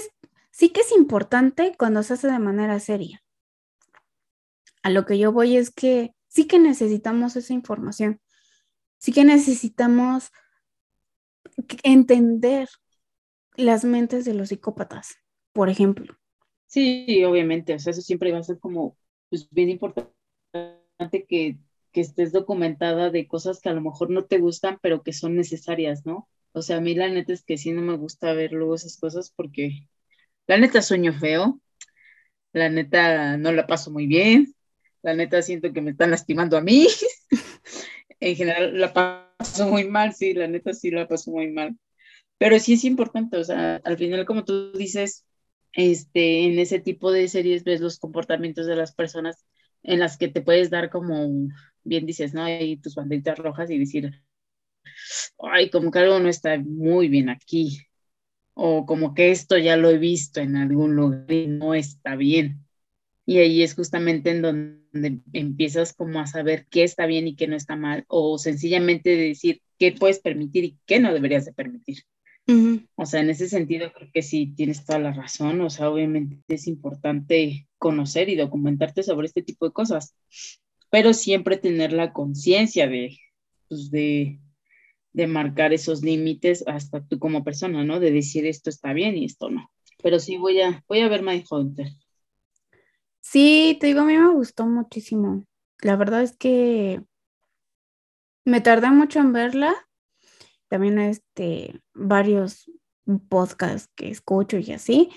sí 0.52 0.70
que 0.70 0.82
es 0.82 0.91
importante 0.91 1.74
cuando 1.78 2.04
se 2.04 2.13
hace 2.13 2.28
de 2.28 2.39
manera 2.39 2.80
seria. 2.80 3.24
A 4.84 4.89
lo 4.89 5.06
que 5.06 5.17
yo 5.17 5.32
voy 5.32 5.58
es 5.58 5.72
que 5.72 6.15
sí 6.28 6.46
que 6.46 6.60
necesitamos 6.60 7.36
esa 7.36 7.54
información. 7.54 8.22
Sí 8.98 9.12
que 9.12 9.24
necesitamos 9.24 10.32
entender 11.84 12.70
las 13.56 13.84
mentes 13.84 14.26
de 14.26 14.34
los 14.34 14.50
psicópatas, 14.50 15.17
por 15.54 15.70
ejemplo. 15.70 16.17
Sí, 16.67 17.23
obviamente, 17.23 17.73
o 17.75 17.80
sea, 17.80 17.91
eso 17.91 18.01
siempre 18.01 18.32
va 18.32 18.39
a 18.39 18.43
ser 18.43 18.60
como 18.60 18.97
pues, 19.30 19.49
bien 19.51 19.69
importante 19.69 20.13
que, 21.27 21.58
que 21.91 22.01
estés 22.01 22.32
documentada 22.32 23.10
de 23.10 23.27
cosas 23.27 23.62
que 23.62 23.69
a 23.69 23.73
lo 23.73 23.82
mejor 23.82 24.10
no 24.10 24.25
te 24.25 24.38
gustan, 24.39 24.80
pero 24.82 25.03
que 25.03 25.13
son 25.13 25.36
necesarias, 25.36 26.06
¿no? 26.06 26.30
O 26.53 26.62
sea, 26.62 26.77
a 26.77 26.82
mí 26.82 26.95
la 26.95 27.08
neta 27.10 27.34
es 27.34 27.43
que 27.43 27.58
sí 27.58 27.71
no 27.71 27.82
me 27.82 27.97
gusta 27.97 28.34
ver 28.34 28.51
luego 28.51 28.75
esas 28.75 28.97
cosas 28.97 29.32
porque 29.36 29.88
la 30.47 30.58
neta 30.58 30.82
sueño 30.82 31.13
feo, 31.13 31.62
la 32.53 32.69
neta 32.69 33.38
no 33.38 33.51
la 33.51 33.67
paso 33.67 33.91
muy 33.91 34.08
bien, 34.08 34.56
la 35.03 35.13
neta 35.15 35.41
siento 35.41 35.73
que 35.73 35.82
me 35.82 35.91
están 35.91 36.12
lastimando 36.12 36.58
a 36.58 36.62
mí. 36.62 36.88
en 38.19 38.36
general 38.36 38.80
la 38.80 38.93
paso 38.93 39.67
muy 39.67 39.86
mal, 39.88 40.13
sí, 40.13 40.34
la 40.34 40.47
neta 40.47 40.73
sí 40.73 40.91
la 40.91 41.08
paso 41.08 41.32
muy 41.32 41.51
mal. 41.51 41.77
Pero 42.39 42.60
sí 42.60 42.73
es 42.73 42.86
importante, 42.86 43.38
o 43.38 43.43
sea, 43.43 43.77
al 43.84 43.97
final 43.97 44.25
como 44.25 44.45
tú 44.45 44.71
dices, 44.73 45.27
este, 45.78 46.46
en 46.46 46.58
ese 46.58 46.80
tipo 46.80 47.12
de 47.12 47.28
series 47.28 47.63
ves 47.63 47.82
los 47.82 48.00
comportamientos 48.00 48.66
de 48.66 48.76
las 48.76 48.94
personas 48.96 49.46
en 49.84 50.00
las 50.00 50.18
que 50.18 50.28
te 50.28 50.42
puedes 50.42 50.72
dar 50.72 50.90
como, 50.90 51.30
bien 51.84 52.06
dices, 52.08 52.34
¿no? 52.34 52.44
Hay 52.44 52.78
tus 52.78 52.96
banditas 52.96 53.38
rojas 53.38 53.70
y 53.70 53.78
decir, 53.78 54.12
ay, 55.40 55.70
como 55.70 55.92
que 55.92 56.00
algo 56.00 56.20
no 56.20 56.30
está 56.30 56.58
muy 56.58 57.10
bien 57.10 57.30
aquí, 57.30 57.80
o 58.56 58.88
como 58.88 59.13
que 59.13 59.30
esto 59.30 59.56
ya 59.58 59.78
lo 59.78 59.90
he 59.92 60.00
visto 60.00 60.42
en 60.42 60.56
algún 60.58 60.96
lugar 60.96 61.32
y 61.32 61.46
no 61.48 61.76
está 61.76 62.16
bien. 62.16 62.66
Y 63.28 63.38
ahí 63.38 63.62
es 63.62 63.76
justamente 63.76 64.32
en 64.32 64.42
donde 64.42 65.22
empiezas 65.34 65.94
como 65.94 66.20
a 66.20 66.28
saber 66.28 66.66
qué 66.72 66.84
está 66.84 67.06
bien 67.06 67.28
y 67.28 67.36
qué 67.36 67.48
no 67.48 67.56
está 67.56 67.76
mal, 67.76 68.04
o 68.08 68.40
sencillamente 68.40 69.16
decir 69.16 69.62
qué 69.78 69.92
puedes 69.92 70.20
permitir 70.20 70.63
y 70.66 70.80
qué 70.88 71.00
no 71.00 71.13
deberías 71.13 71.46
de 71.46 71.54
permitir. 71.54 72.00
O 72.95 73.05
sea, 73.05 73.21
en 73.21 73.29
ese 73.29 73.49
sentido 73.49 73.91
creo 73.93 74.10
que 74.13 74.21
sí 74.21 74.53
tienes 74.55 74.86
toda 74.86 74.99
la 74.99 75.12
razón. 75.13 75.60
O 75.62 75.69
sea, 75.69 75.89
obviamente 75.89 76.41
es 76.47 76.67
importante 76.67 77.67
conocer 77.77 78.29
y 78.29 78.36
documentarte 78.36 79.03
sobre 79.03 79.27
este 79.27 79.43
tipo 79.43 79.65
de 79.65 79.73
cosas, 79.73 80.15
pero 80.89 81.13
siempre 81.13 81.57
tener 81.57 81.93
la 81.93 82.13
conciencia 82.13 82.88
de, 82.88 83.17
pues 83.67 83.91
de, 83.91 84.39
de 85.13 85.27
marcar 85.27 85.73
esos 85.73 86.01
límites 86.03 86.63
hasta 86.67 87.05
tú 87.05 87.19
como 87.19 87.43
persona, 87.43 87.83
¿no? 87.83 87.99
De 87.99 88.12
decir 88.12 88.45
esto 88.45 88.69
está 88.69 88.93
bien 88.93 89.17
y 89.17 89.25
esto 89.25 89.49
no. 89.49 89.69
Pero 90.01 90.19
sí 90.19 90.38
voy 90.38 90.62
a, 90.62 90.83
voy 90.88 91.01
a 91.01 91.10
ver 91.10 91.23
My 91.23 91.43
Hunter. 91.49 91.88
Sí, 93.19 93.77
te 93.81 93.88
digo, 93.88 94.01
a 94.01 94.05
mí 94.05 94.17
me 94.17 94.29
gustó 94.33 94.65
muchísimo. 94.65 95.45
La 95.81 95.97
verdad 95.97 96.23
es 96.23 96.38
que 96.38 97.01
me 98.45 98.62
tardé 98.62 98.89
mucho 98.89 99.19
en 99.19 99.33
verla 99.33 99.87
también 100.69 100.99
este, 100.99 101.82
varios 101.93 102.69
podcasts 103.30 103.89
que 103.95 104.10
escucho 104.10 104.58
y 104.58 104.71
así, 104.71 105.10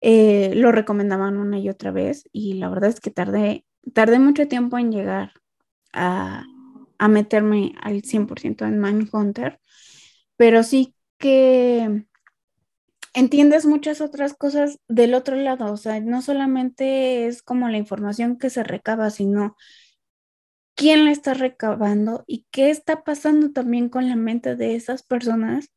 eh, 0.00 0.52
lo 0.56 0.72
recomendaban 0.72 1.36
una 1.36 1.58
y 1.58 1.68
otra 1.68 1.92
vez 1.92 2.28
y 2.32 2.54
la 2.54 2.68
verdad 2.68 2.90
es 2.90 3.00
que 3.00 3.10
tardé, 3.10 3.64
tardé 3.94 4.18
mucho 4.18 4.48
tiempo 4.48 4.78
en 4.78 4.90
llegar 4.90 5.32
a, 5.92 6.44
a 6.98 7.08
meterme 7.08 7.74
al 7.80 8.02
100% 8.02 8.64
en 8.64 8.80
Mindhunter, 8.80 9.60
pero 10.36 10.62
sí 10.62 10.96
que 11.18 12.04
entiendes 13.14 13.66
muchas 13.66 14.00
otras 14.00 14.34
cosas 14.34 14.78
del 14.88 15.14
otro 15.14 15.36
lado, 15.36 15.72
o 15.72 15.76
sea, 15.76 16.00
no 16.00 16.22
solamente 16.22 17.26
es 17.26 17.42
como 17.42 17.68
la 17.68 17.78
información 17.78 18.38
que 18.38 18.50
se 18.50 18.64
recaba, 18.64 19.10
sino 19.10 19.56
quién 20.82 21.04
la 21.04 21.12
está 21.12 21.32
recabando 21.32 22.24
y 22.26 22.44
qué 22.50 22.70
está 22.70 23.04
pasando 23.04 23.52
también 23.52 23.88
con 23.88 24.08
la 24.08 24.16
mente 24.16 24.56
de 24.56 24.74
esas 24.74 25.04
personas 25.04 25.70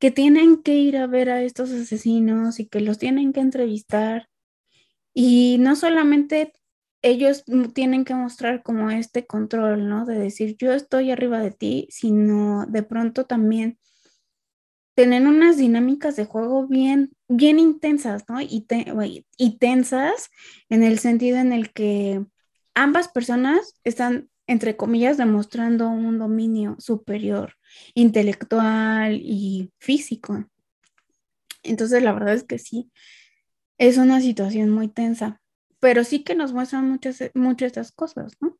que 0.00 0.10
tienen 0.10 0.64
que 0.64 0.74
ir 0.74 0.96
a 0.96 1.06
ver 1.06 1.30
a 1.30 1.44
estos 1.44 1.70
asesinos 1.70 2.58
y 2.58 2.66
que 2.66 2.80
los 2.80 2.98
tienen 2.98 3.32
que 3.32 3.38
entrevistar. 3.38 4.28
Y 5.14 5.58
no 5.60 5.76
solamente 5.76 6.52
ellos 7.02 7.44
tienen 7.72 8.04
que 8.04 8.16
mostrar 8.16 8.64
como 8.64 8.90
este 8.90 9.28
control, 9.28 9.88
¿no? 9.88 10.06
De 10.06 10.18
decir, 10.18 10.56
yo 10.58 10.72
estoy 10.72 11.12
arriba 11.12 11.38
de 11.38 11.52
ti, 11.52 11.86
sino 11.88 12.66
de 12.66 12.82
pronto 12.82 13.26
también 13.26 13.78
tener 14.96 15.24
unas 15.24 15.56
dinámicas 15.56 16.16
de 16.16 16.24
juego 16.24 16.66
bien, 16.66 17.12
bien 17.28 17.60
intensas, 17.60 18.24
¿no? 18.28 18.40
Y, 18.40 18.66
y 19.38 19.58
tensas 19.58 20.30
en 20.68 20.82
el 20.82 20.98
sentido 20.98 21.38
en 21.38 21.52
el 21.52 21.72
que 21.72 22.26
ambas 22.74 23.06
personas 23.06 23.78
están, 23.84 24.31
entre 24.46 24.76
comillas, 24.76 25.16
demostrando 25.16 25.88
un 25.88 26.18
dominio 26.18 26.76
superior, 26.78 27.54
intelectual 27.94 29.20
y 29.22 29.72
físico. 29.78 30.46
Entonces, 31.62 32.02
la 32.02 32.12
verdad 32.12 32.34
es 32.34 32.44
que 32.44 32.58
sí, 32.58 32.90
es 33.78 33.98
una 33.98 34.20
situación 34.20 34.70
muy 34.70 34.88
tensa, 34.88 35.40
pero 35.80 36.04
sí 36.04 36.24
que 36.24 36.34
nos 36.34 36.52
muestran 36.52 36.88
muchas, 36.88 37.18
muchas 37.34 37.68
estas 37.68 37.92
cosas, 37.92 38.34
¿no? 38.40 38.58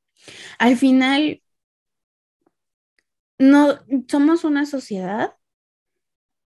Al 0.59 0.77
final, 0.77 1.43
no 3.39 3.79
somos 4.09 4.45
una 4.45 4.67
sociedad 4.67 5.35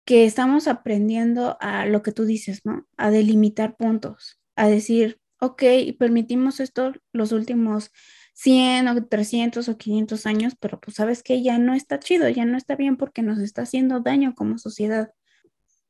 que 0.04 0.24
estamos 0.24 0.68
aprendiendo 0.68 1.56
a 1.60 1.84
lo 1.86 2.02
que 2.02 2.12
tú 2.12 2.24
dices, 2.24 2.60
¿no? 2.64 2.86
A 2.96 3.10
delimitar 3.10 3.76
puntos, 3.76 4.40
a 4.54 4.68
decir, 4.68 5.20
ok, 5.40 5.62
permitimos 5.98 6.60
esto 6.60 6.92
los 7.12 7.32
últimos 7.32 7.90
100 8.36 8.88
o 8.88 9.04
300 9.06 9.66
o 9.68 9.78
500 9.78 10.26
años, 10.26 10.54
pero 10.60 10.78
pues 10.78 10.96
sabes 10.96 11.22
que 11.22 11.42
ya 11.42 11.58
no 11.58 11.74
está 11.74 11.98
chido, 11.98 12.28
ya 12.28 12.44
no 12.44 12.58
está 12.58 12.76
bien 12.76 12.98
porque 12.98 13.22
nos 13.22 13.38
está 13.38 13.62
haciendo 13.62 14.00
daño 14.00 14.34
como 14.34 14.58
sociedad. 14.58 15.10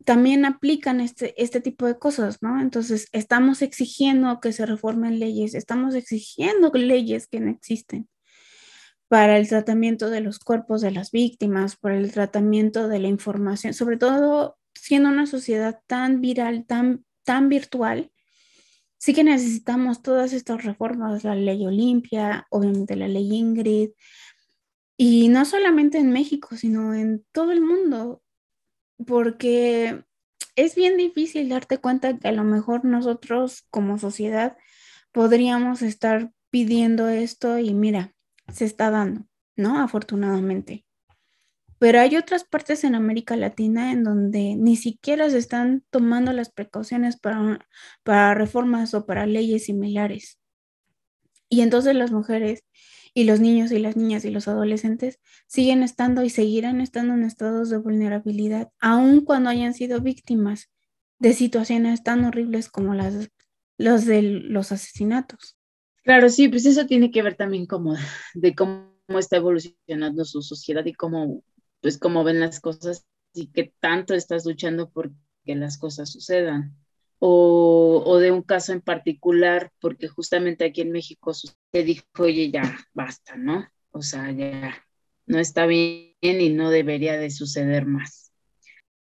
También 0.05 0.45
aplican 0.45 1.01
este, 1.01 1.35
este 1.43 1.61
tipo 1.61 1.87
de 1.87 1.99
cosas, 1.99 2.43
¿no? 2.43 2.61
Entonces, 2.61 3.09
estamos 3.11 3.63
exigiendo 3.63 4.39
que 4.41 4.53
se 4.53 4.65
reformen 4.65 5.19
leyes, 5.19 5.55
estamos 5.55 5.97
exigiendo 5.97 6.71
leyes 6.73 7.27
que 7.27 7.41
no 7.41 7.51
existen 7.51 8.09
para 9.09 9.39
el 9.39 9.49
tratamiento 9.49 10.09
de 10.09 10.21
los 10.21 10.39
cuerpos 10.39 10.83
de 10.83 10.93
las 10.93 11.11
víctimas, 11.11 11.77
para 11.77 11.97
el 11.97 12.13
tratamiento 12.13 12.87
de 12.87 13.01
la 13.01 13.09
información, 13.09 13.75
sobre 13.75 13.97
todo 13.97 14.57
siendo 14.75 15.09
una 15.09 15.27
sociedad 15.27 15.81
tan 15.89 16.21
viral, 16.21 16.65
tan, 16.65 17.05
tan 17.25 17.49
virtual, 17.49 18.13
sí 19.07 19.15
que 19.15 19.23
necesitamos 19.23 20.03
todas 20.03 20.33
estas 20.33 20.65
reformas, 20.65 21.23
la 21.23 21.37
ley 21.37 21.65
Olimpia, 21.65 22.49
obviamente 22.51 22.97
la 22.97 23.07
ley 23.07 23.33
Ingrid, 23.33 23.91
y 24.97 25.29
no 25.29 25.45
solamente 25.45 25.99
en 25.99 26.11
México, 26.11 26.57
sino 26.57 26.93
en 26.93 27.25
todo 27.31 27.53
el 27.53 27.61
mundo, 27.61 28.21
porque 29.07 30.03
es 30.57 30.75
bien 30.75 30.97
difícil 30.97 31.49
darte 31.49 31.79
cuenta 31.79 32.19
que 32.19 32.27
a 32.27 32.33
lo 32.33 32.43
mejor 32.43 32.85
nosotros 32.85 33.65
como 33.71 33.97
sociedad 33.97 34.57
podríamos 35.13 35.83
estar 35.83 36.33
pidiendo 36.51 37.09
esto 37.09 37.61
y 37.61 37.75
mira, 37.75 38.13
se 38.53 38.65
está 38.65 38.91
dando, 38.91 39.25
¿no? 39.55 39.81
Afortunadamente. 39.81 40.86
Pero 41.79 42.01
hay 42.01 42.17
otras 42.17 42.45
partes 42.45 42.85
en 42.85 42.95
América 42.95 43.37
Latina 43.37 43.93
en 43.93 44.03
donde 44.03 44.55
ni 44.57 44.77
siquiera 44.77 45.29
se 45.31 45.39
están 45.39 45.85
tomando 45.91 46.33
las 46.33 46.51
precauciones 46.51 47.19
para, 47.19 47.67
para 48.03 48.35
reformas 48.35 48.95
o 48.95 49.07
para 49.07 49.27
leyes 49.27 49.67
similares. 49.67 50.39
Y 51.49 51.61
entonces 51.61 51.95
las 51.95 52.11
mujeres 52.11 52.65
y 53.15 53.25
los 53.25 53.41
niños 53.41 53.73
y 53.73 53.79
las 53.79 53.97
niñas 53.97 54.25
y 54.25 54.31
los 54.31 54.49
adolescentes 54.49 55.21
siguen 55.47 55.83
estando 55.83 56.23
y 56.23 56.31
seguirán 56.31 56.81
estando 56.81 57.15
en 57.15 57.25
estados 57.25 57.71
de 57.71 57.79
vulnerabilidad, 57.79 58.71
aun 58.81 59.25
cuando 59.25 59.51
hayan 59.51 59.75
sido 59.75 60.01
víctimas 60.01 60.71
de 61.19 61.33
situaciones 61.33 62.03
tan 62.03 62.25
horribles 62.25 62.69
como 62.69 62.95
las 62.95 63.31
los 63.79 64.05
de 64.07 64.23
los 64.23 64.73
asesinatos. 64.73 65.57
Claro, 66.03 66.29
sí, 66.29 66.49
pues 66.49 66.67
eso 66.67 66.87
tiene 66.87 67.11
que 67.11 67.23
ver 67.23 67.37
también 67.37 67.67
como 67.67 67.97
de 68.35 68.55
cómo 68.55 68.89
está 69.19 69.37
evolucionando 69.37 70.25
su 70.25 70.43
sociedad 70.43 70.85
y 70.85 70.95
cómo, 70.95 71.43
pues 71.87 71.99
cómo 71.99 72.25
ven 72.25 72.41
las 72.41 72.59
cosas 72.59 73.07
y 73.33 73.47
qué 73.53 73.73
tanto 73.79 74.15
estás 74.15 74.45
luchando 74.45 74.91
por 74.91 75.13
que 75.45 75.55
las 75.55 75.79
cosas 75.79 76.11
sucedan. 76.11 76.77
O, 77.21 78.03
o, 78.05 78.19
de 78.19 78.33
un 78.33 78.43
caso 78.43 78.73
en 78.73 78.81
particular, 78.81 79.71
porque 79.79 80.09
justamente 80.09 80.65
aquí 80.65 80.81
en 80.81 80.91
México 80.91 81.33
se 81.33 81.55
dijo, 81.73 82.05
oye, 82.19 82.51
ya, 82.51 82.77
basta, 82.93 83.37
¿no? 83.37 83.69
O 83.93 84.03
sea, 84.03 84.33
ya 84.33 84.85
no 85.27 85.39
está 85.39 85.67
bien 85.67 86.17
y 86.21 86.49
no 86.49 86.71
debería 86.71 87.19
de 87.19 87.31
suceder 87.31 87.87
más. 87.87 88.33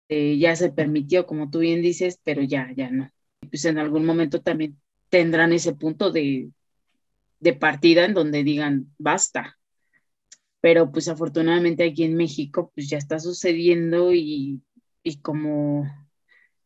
Eh, 0.08 0.38
ya 0.38 0.56
se 0.56 0.72
permitió, 0.72 1.26
como 1.26 1.50
tú 1.50 1.60
bien 1.60 1.82
dices, 1.82 2.22
pero 2.24 2.42
ya, 2.42 2.72
ya 2.74 2.90
no. 2.90 3.12
Pues 3.50 3.66
en 3.66 3.80
algún 3.80 4.06
momento 4.06 4.42
también 4.42 4.80
tendrán 5.10 5.52
ese 5.52 5.76
punto 5.76 6.10
de, 6.10 6.52
de 7.42 7.52
partida 7.52 8.06
en 8.06 8.14
donde 8.14 8.46
digan, 8.46 8.94
basta. 8.98 9.60
Pero 10.62 10.92
pues 10.92 11.08
afortunadamente 11.08 11.84
aquí 11.84 12.04
en 12.04 12.16
México 12.16 12.72
pues 12.74 12.90
ya 12.90 12.98
está 12.98 13.20
sucediendo 13.20 14.14
y, 14.14 14.62
y 15.04 15.18
como, 15.18 15.86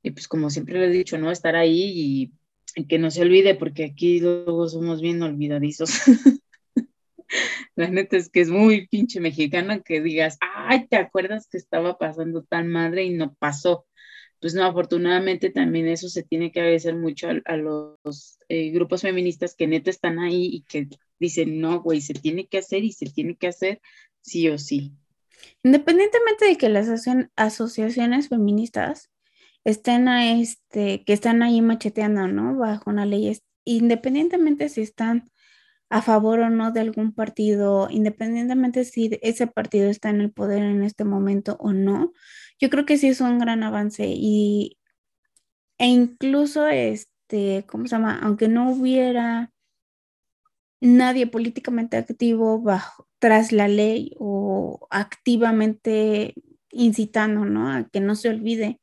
y 0.03 0.11
pues 0.11 0.27
como 0.27 0.49
siempre 0.49 0.79
le 0.79 0.87
he 0.87 0.89
dicho, 0.89 1.17
¿no? 1.17 1.31
Estar 1.31 1.55
ahí 1.55 1.83
y, 1.95 2.33
y 2.75 2.85
que 2.87 2.99
no 2.99 3.09
se 3.09 3.21
olvide 3.21 3.55
porque 3.55 3.85
aquí 3.85 4.19
luego 4.19 4.67
somos 4.67 5.01
bien 5.01 5.21
olvidadizos. 5.23 5.91
La 7.75 7.89
neta 7.89 8.17
es 8.17 8.29
que 8.29 8.41
es 8.41 8.49
muy 8.49 8.87
pinche 8.87 9.19
mexicana 9.19 9.81
que 9.81 10.01
digas, 10.01 10.37
ay, 10.39 10.87
¿te 10.87 10.95
acuerdas 10.97 11.47
que 11.49 11.57
estaba 11.57 11.97
pasando 11.97 12.43
tan 12.43 12.67
madre 12.69 13.03
y 13.03 13.11
no 13.11 13.33
pasó? 13.35 13.85
Pues 14.39 14.53
no, 14.53 14.63
afortunadamente 14.65 15.49
también 15.49 15.87
eso 15.87 16.09
se 16.09 16.23
tiene 16.23 16.51
que 16.51 16.59
agradecer 16.59 16.95
mucho 16.95 17.29
a, 17.45 17.57
los 17.57 18.39
eh, 18.49 18.69
grupos 18.71 19.01
feministas 19.01 19.55
que 19.55 19.67
neta 19.67 19.89
están 19.89 20.19
ahí 20.19 20.45
y 20.45 20.61
que 20.63 20.87
dicen, 21.19 21.59
no, 21.59 21.81
güey, 21.81 22.01
se 22.01 22.13
tiene 22.13 22.47
que 22.47 22.59
hacer 22.59 22.83
y 22.83 22.91
se 22.91 23.05
tiene 23.05 23.35
que 23.37 23.47
hacer 23.47 23.81
sí 24.21 24.49
o 24.49 24.57
sí. 24.57 24.93
Independientemente 25.63 26.45
de 26.45 26.57
que 26.57 26.69
las 26.69 26.87
asociaciones 27.35 28.29
feministas 28.29 29.09
estén 29.63 30.07
a 30.07 30.39
este, 30.39 31.03
que 31.03 31.13
están 31.13 31.41
ahí 31.43 31.61
macheteando, 31.61 32.27
¿no? 32.27 32.57
Bajo 32.57 32.89
una 32.89 33.05
ley, 33.05 33.37
independientemente 33.63 34.69
si 34.69 34.81
están 34.81 35.29
a 35.89 36.01
favor 36.01 36.39
o 36.39 36.49
no 36.49 36.71
de 36.71 36.81
algún 36.81 37.13
partido, 37.13 37.87
independientemente 37.89 38.85
si 38.85 39.17
ese 39.21 39.47
partido 39.47 39.89
está 39.89 40.09
en 40.09 40.21
el 40.21 40.31
poder 40.31 40.63
en 40.63 40.83
este 40.83 41.03
momento 41.03 41.57
o 41.59 41.73
no, 41.73 42.13
yo 42.59 42.69
creo 42.69 42.85
que 42.85 42.97
sí 42.97 43.07
es 43.07 43.21
un 43.21 43.39
gran 43.39 43.63
avance 43.63 44.05
y 44.07 44.77
e 45.77 45.87
incluso 45.87 46.67
este, 46.67 47.65
¿cómo 47.67 47.87
se 47.87 47.95
llama? 47.95 48.19
Aunque 48.21 48.47
no 48.47 48.71
hubiera 48.71 49.51
nadie 50.81 51.27
políticamente 51.27 51.97
activo 51.97 52.61
bajo 52.61 53.07
tras 53.19 53.51
la 53.51 53.67
ley 53.67 54.13
o 54.19 54.87
activamente 54.91 56.35
incitando, 56.69 57.45
¿no? 57.45 57.71
A 57.71 57.85
que 57.89 57.99
no 58.01 58.15
se 58.15 58.29
olvide 58.29 58.79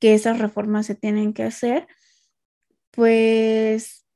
que 0.00 0.14
esas 0.14 0.38
reformas 0.38 0.86
se 0.86 0.94
tienen 0.94 1.32
que 1.34 1.44
hacer, 1.44 1.86
pues 2.90 4.06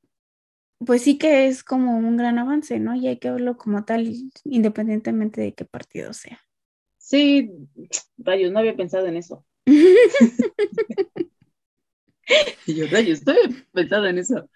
pues 0.86 1.02
sí 1.02 1.18
que 1.18 1.46
es 1.46 1.62
como 1.64 1.96
un 1.98 2.16
gran 2.16 2.38
avance, 2.38 2.78
¿no? 2.80 2.94
Y 2.94 3.06
hay 3.08 3.18
que 3.18 3.30
verlo 3.30 3.56
como 3.58 3.84
tal, 3.84 4.12
independientemente 4.44 5.40
de 5.40 5.54
qué 5.54 5.64
partido 5.64 6.12
sea. 6.14 6.40
Sí, 7.10 7.50
rayos, 8.18 8.52
no 8.52 8.60
había 8.60 8.76
pensado 8.76 9.08
en 9.08 9.16
eso. 9.16 9.44
y 9.66 9.94
yo, 12.74 12.86
rayos, 12.86 13.26
no 13.26 13.32
había 13.32 13.66
pensado 13.72 14.06
en 14.06 14.18
eso. 14.18 14.48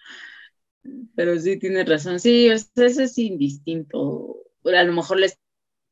Pero 1.16 1.36
sí, 1.40 1.58
tienes 1.58 1.88
razón. 1.88 2.20
Sí, 2.20 2.46
eso 2.46 2.68
es 2.76 3.18
indistinto. 3.18 4.36
A 4.66 4.84
lo 4.84 4.92
mejor 4.92 5.18
les 5.18 5.36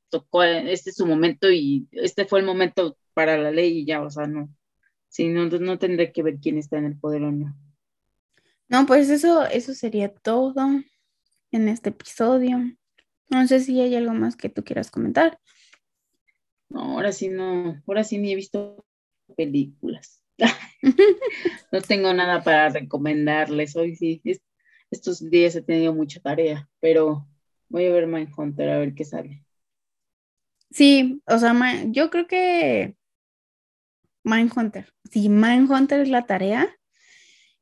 tocó, 0.08 0.44
este 0.44 0.90
es 0.90 0.96
su 0.96 1.04
momento 1.04 1.50
y 1.50 1.88
este 1.90 2.26
fue 2.26 2.38
el 2.38 2.46
momento 2.46 2.96
para 3.12 3.36
la 3.36 3.50
ley 3.50 3.78
y 3.78 3.84
ya, 3.84 4.00
o 4.00 4.08
sea, 4.08 4.28
no. 4.28 4.48
Sí, 5.08 5.30
no, 5.30 5.46
no 5.46 5.78
tendré 5.80 6.12
que 6.12 6.22
ver 6.22 6.38
quién 6.40 6.58
está 6.58 6.78
en 6.78 6.84
el 6.84 6.96
poder 6.96 7.24
o 7.24 7.32
no. 7.32 7.56
No, 8.68 8.86
pues 8.86 9.10
eso, 9.10 9.44
eso 9.46 9.74
sería 9.74 10.14
todo 10.14 10.64
en 11.50 11.68
este 11.68 11.88
episodio. 11.88 12.60
No 13.30 13.48
sé 13.48 13.58
si 13.58 13.80
hay 13.80 13.96
algo 13.96 14.14
más 14.14 14.36
que 14.36 14.48
tú 14.48 14.62
quieras 14.62 14.92
comentar. 14.92 15.40
No, 16.72 16.80
ahora 16.80 17.12
sí 17.12 17.28
no, 17.28 17.82
ahora 17.86 18.04
sí 18.04 18.18
ni 18.18 18.32
he 18.32 18.36
visto 18.36 18.84
películas. 19.36 20.22
no 21.72 21.80
tengo 21.82 22.12
nada 22.14 22.42
para 22.42 22.70
recomendarles. 22.70 23.76
Hoy 23.76 23.96
sí, 23.96 24.22
estos 24.90 25.28
días 25.30 25.54
he 25.54 25.62
tenido 25.62 25.94
mucha 25.94 26.20
tarea, 26.20 26.68
pero 26.80 27.26
voy 27.68 27.86
a 27.86 27.92
ver 27.92 28.06
Mindhunter 28.06 28.70
a 28.70 28.78
ver 28.78 28.94
qué 28.94 29.04
sale. 29.04 29.44
Sí, 30.70 31.22
o 31.26 31.38
sea, 31.38 31.54
yo 31.86 32.10
creo 32.10 32.26
que 32.26 32.96
Mindhunter. 34.24 34.92
Si 35.10 35.28
Mindhunter 35.28 36.00
es 36.00 36.08
la 36.08 36.26
tarea, 36.26 36.74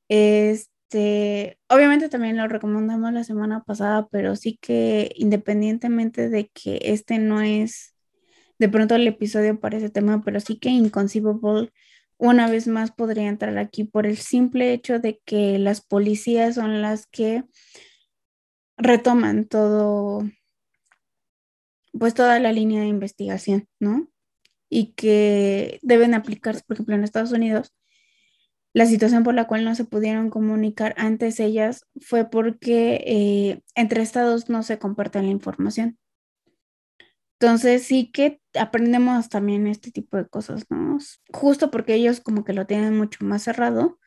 es 0.09 0.70
este, 0.92 1.61
obviamente 1.68 2.09
también 2.09 2.37
lo 2.37 2.49
recomendamos 2.49 3.12
la 3.12 3.23
semana 3.23 3.62
pasada, 3.62 4.09
pero 4.11 4.35
sí 4.35 4.59
que 4.61 5.12
independientemente 5.14 6.29
de 6.29 6.49
que 6.49 6.81
este 6.83 7.18
no 7.18 7.40
es 7.40 7.94
de 8.61 8.68
pronto 8.68 8.94
el 8.94 9.09
episodio 9.09 9.59
para 9.59 9.79
ese 9.79 9.88
tema, 9.88 10.23
pero 10.23 10.38
sí 10.38 10.59
que 10.59 10.68
Inconceivable 10.68 11.73
una 12.18 12.51
vez 12.51 12.68
más 12.68 12.92
podría 12.92 13.29
entrar 13.29 13.57
aquí 13.57 13.85
por 13.85 14.07
el 14.07 14.18
simple 14.18 14.75
hecho 14.75 14.99
de 14.99 15.18
que 15.25 15.59
las 15.59 15.81
policías 15.81 16.57
son 16.57 16.83
las 16.83 17.07
que 17.07 17.44
retoman 18.77 19.46
todo, 19.46 20.29
pues 21.99 22.12
toda 22.12 22.38
la 22.38 22.53
línea 22.53 22.83
de 22.83 22.88
investigación, 22.88 23.66
¿no? 23.81 24.11
Y 24.68 24.92
que 24.92 25.79
deben 25.81 26.12
aplicarse, 26.12 26.62
por 26.66 26.75
ejemplo, 26.75 26.94
en 26.94 27.05
Estados 27.05 27.33
Unidos, 27.33 27.73
la 28.75 28.85
situación 28.85 29.25
por 29.25 29.33
la 29.35 29.46
cual 29.46 29.64
no 29.64 29.75
se 29.75 29.87
pudieron 29.87 30.29
comunicar 30.29 30.94
antes 30.99 31.40
ellas 31.40 31.87
fue 31.99 32.29
porque 32.29 33.03
eh, 33.07 33.62
entre 33.75 34.03
estados 34.03 34.51
no 34.51 34.62
se 34.62 34.79
comparte 34.79 35.23
la 35.23 35.29
información. 35.29 35.99
Entonces 37.40 37.85
sí 37.85 38.11
que 38.12 38.38
aprendemos 38.55 39.31
también 39.31 39.66
este 39.66 39.90
tipo 39.90 40.18
de 40.18 40.29
cosas, 40.29 40.66
¿no? 40.68 40.98
Justo 41.33 41.70
porque 41.70 41.94
ellos 41.94 42.20
como 42.20 42.44
que 42.44 42.53
lo 42.53 42.66
tienen 42.66 42.96
mucho 42.98 43.24
más 43.24 43.42
cerrado. 43.42 43.98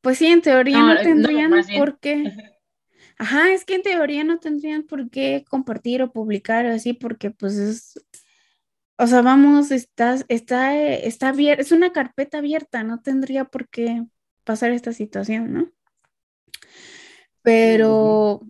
Pues 0.00 0.18
sí, 0.18 0.28
en 0.28 0.40
teoría 0.40 0.80
no, 0.80 0.96
tendrían 1.02 1.52
por 1.76 1.98
qué. 1.98 2.24
Ajá, 3.18 3.52
es 3.52 3.66
que 3.66 3.74
en 3.74 3.82
teoría 3.82 4.24
no 4.24 4.38
tendrían 4.38 4.84
por 4.84 5.10
qué 5.10 5.44
compartir 5.48 6.02
o 6.02 6.12
publicar 6.12 6.64
así 6.64 6.94
porque 6.94 7.30
pues 7.30 7.56
es 7.56 7.94
o 8.96 9.06
sea, 9.06 9.22
vamos, 9.22 9.70
está, 9.70 10.16
está, 10.28 10.76
está 10.76 11.28
abierta, 11.28 11.60
es 11.60 11.72
una 11.72 11.92
carpeta 11.92 12.38
abierta, 12.38 12.84
no 12.84 13.00
tendría 13.00 13.44
por 13.44 13.68
qué 13.68 14.04
pasar 14.44 14.70
esta 14.70 14.92
situación, 14.92 15.52
¿no? 15.52 15.72
Pero 17.42 18.40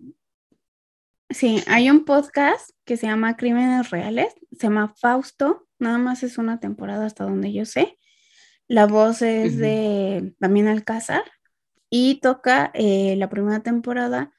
sí, 1.35 1.61
hay 1.67 1.89
un 1.89 2.05
podcast 2.05 2.71
que 2.85 2.97
se 2.97 3.07
llama 3.07 3.35
Crímenes 3.35 3.89
Reales, 3.91 4.33
se 4.51 4.67
llama 4.67 4.93
Fausto, 4.99 5.67
nada 5.79 5.97
más 5.97 6.23
es 6.23 6.37
una 6.37 6.59
temporada 6.59 7.05
hasta 7.05 7.25
donde 7.25 7.51
yo 7.51 7.65
sé. 7.65 7.97
La 8.67 8.87
voz 8.87 9.21
es 9.21 9.57
de 9.57 10.33
también 10.39 10.67
Alcázar 10.67 11.23
y 11.89 12.19
toca 12.21 12.71
eh, 12.73 13.15
la 13.17 13.29
primera 13.29 13.61
temporada 13.61 14.31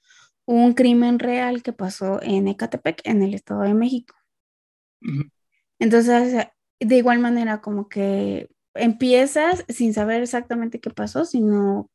un 0.46 0.72
crimen 0.74 1.18
real 1.18 1.62
que 1.62 1.72
pasó 1.72 2.20
en 2.22 2.48
Ecatepec, 2.48 3.02
en 3.04 3.22
el 3.22 3.34
Estado 3.34 3.62
de 3.62 3.74
México. 3.74 4.14
Entonces, 5.78 6.48
de 6.80 6.96
igual 6.96 7.18
manera, 7.18 7.60
como 7.60 7.88
que 7.88 8.48
empiezas 8.74 9.64
sin 9.68 9.92
saber 9.92 10.22
exactamente 10.22 10.80
qué 10.80 10.90
pasó, 10.90 11.24
sino 11.24 11.90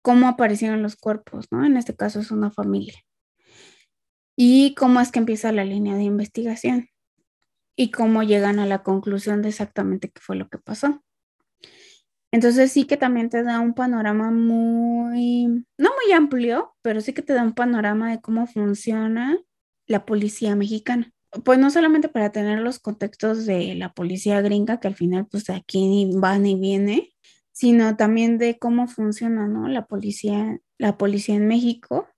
cómo 0.00 0.28
aparecieron 0.28 0.82
los 0.82 0.96
cuerpos, 0.96 1.46
¿no? 1.50 1.64
En 1.64 1.76
este 1.76 1.94
caso 1.94 2.20
es 2.20 2.30
una 2.30 2.50
familia. 2.50 2.94
Y 4.36 4.74
cómo 4.74 5.00
es 5.00 5.12
que 5.12 5.18
empieza 5.18 5.52
la 5.52 5.64
línea 5.64 5.94
de 5.94 6.04
investigación 6.04 6.88
y 7.76 7.90
cómo 7.90 8.22
llegan 8.22 8.58
a 8.58 8.66
la 8.66 8.82
conclusión 8.82 9.42
de 9.42 9.50
exactamente 9.50 10.10
qué 10.10 10.20
fue 10.20 10.36
lo 10.36 10.48
que 10.48 10.58
pasó. 10.58 11.02
Entonces 12.30 12.72
sí 12.72 12.86
que 12.86 12.96
también 12.96 13.28
te 13.28 13.42
da 13.42 13.60
un 13.60 13.74
panorama 13.74 14.30
muy, 14.30 15.46
no 15.76 15.90
muy 15.90 16.12
amplio, 16.14 16.74
pero 16.82 17.00
sí 17.00 17.12
que 17.12 17.22
te 17.22 17.34
da 17.34 17.42
un 17.42 17.52
panorama 17.52 18.10
de 18.10 18.20
cómo 18.20 18.46
funciona 18.46 19.38
la 19.86 20.06
policía 20.06 20.56
mexicana 20.56 21.12
pues 21.44 21.58
no 21.58 21.70
solamente 21.70 22.08
para 22.08 22.30
tener 22.30 22.60
los 22.60 22.78
contextos 22.78 23.46
de 23.46 23.74
la 23.74 23.92
policía 23.92 24.40
gringa, 24.42 24.80
que 24.80 24.88
al 24.88 24.94
final 24.94 25.26
pues 25.30 25.48
aquí 25.50 26.10
van 26.14 26.46
y 26.46 26.56
viene, 26.56 27.14
sino 27.52 27.96
también 27.96 28.38
de 28.38 28.58
cómo 28.58 28.86
funciona, 28.86 29.48
¿no? 29.48 29.68
La 29.68 29.86
policía, 29.86 30.58
la 30.78 30.98
policía 30.98 31.34
en 31.36 31.48
México 31.48 32.08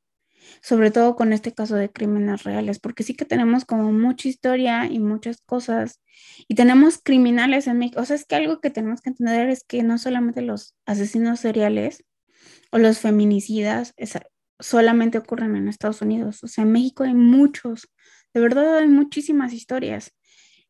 sobre 0.63 0.91
todo 0.91 1.17
con 1.17 1.33
este 1.33 1.53
caso 1.53 1.77
de 1.77 1.91
crímenes 1.91 2.45
reales, 2.45 2.79
porque 2.79 3.03
sí 3.03 3.15
que 3.15 3.25
tenemos 3.25 3.65
como 3.65 3.93
mucha 3.93 4.29
historia 4.29 4.87
y 4.87 4.99
muchas 4.99 5.41
cosas, 5.43 6.01
y 6.49 6.55
tenemos 6.55 6.99
criminales 7.03 7.67
en 7.67 7.79
México. 7.79 8.01
O 8.01 8.05
sea, 8.05 8.17
es 8.17 8.25
que 8.25 8.37
algo 8.37 8.61
que 8.61 8.71
tenemos 8.71 9.01
que 9.01 9.11
entender 9.11 9.49
es 9.49 9.65
que 9.65 9.83
no 9.83 9.99
solamente 9.99 10.43
los 10.43 10.75
asesinos 10.87 11.41
seriales 11.41 12.05
o 12.71 12.79
los 12.79 12.99
feminicidas 12.99 13.95
solamente 14.59 15.19
ocurren 15.19 15.57
en 15.57 15.69
Estados 15.69 16.03
Unidos, 16.03 16.43
o 16.45 16.49
sea, 16.49 16.65
en 16.65 16.73
México 16.73 17.05
hay 17.05 17.15
muchos, 17.15 17.89
de 18.33 18.41
verdad 18.41 18.79
hay 18.79 18.89
muchísimas 18.89 19.53
historias. 19.53 20.13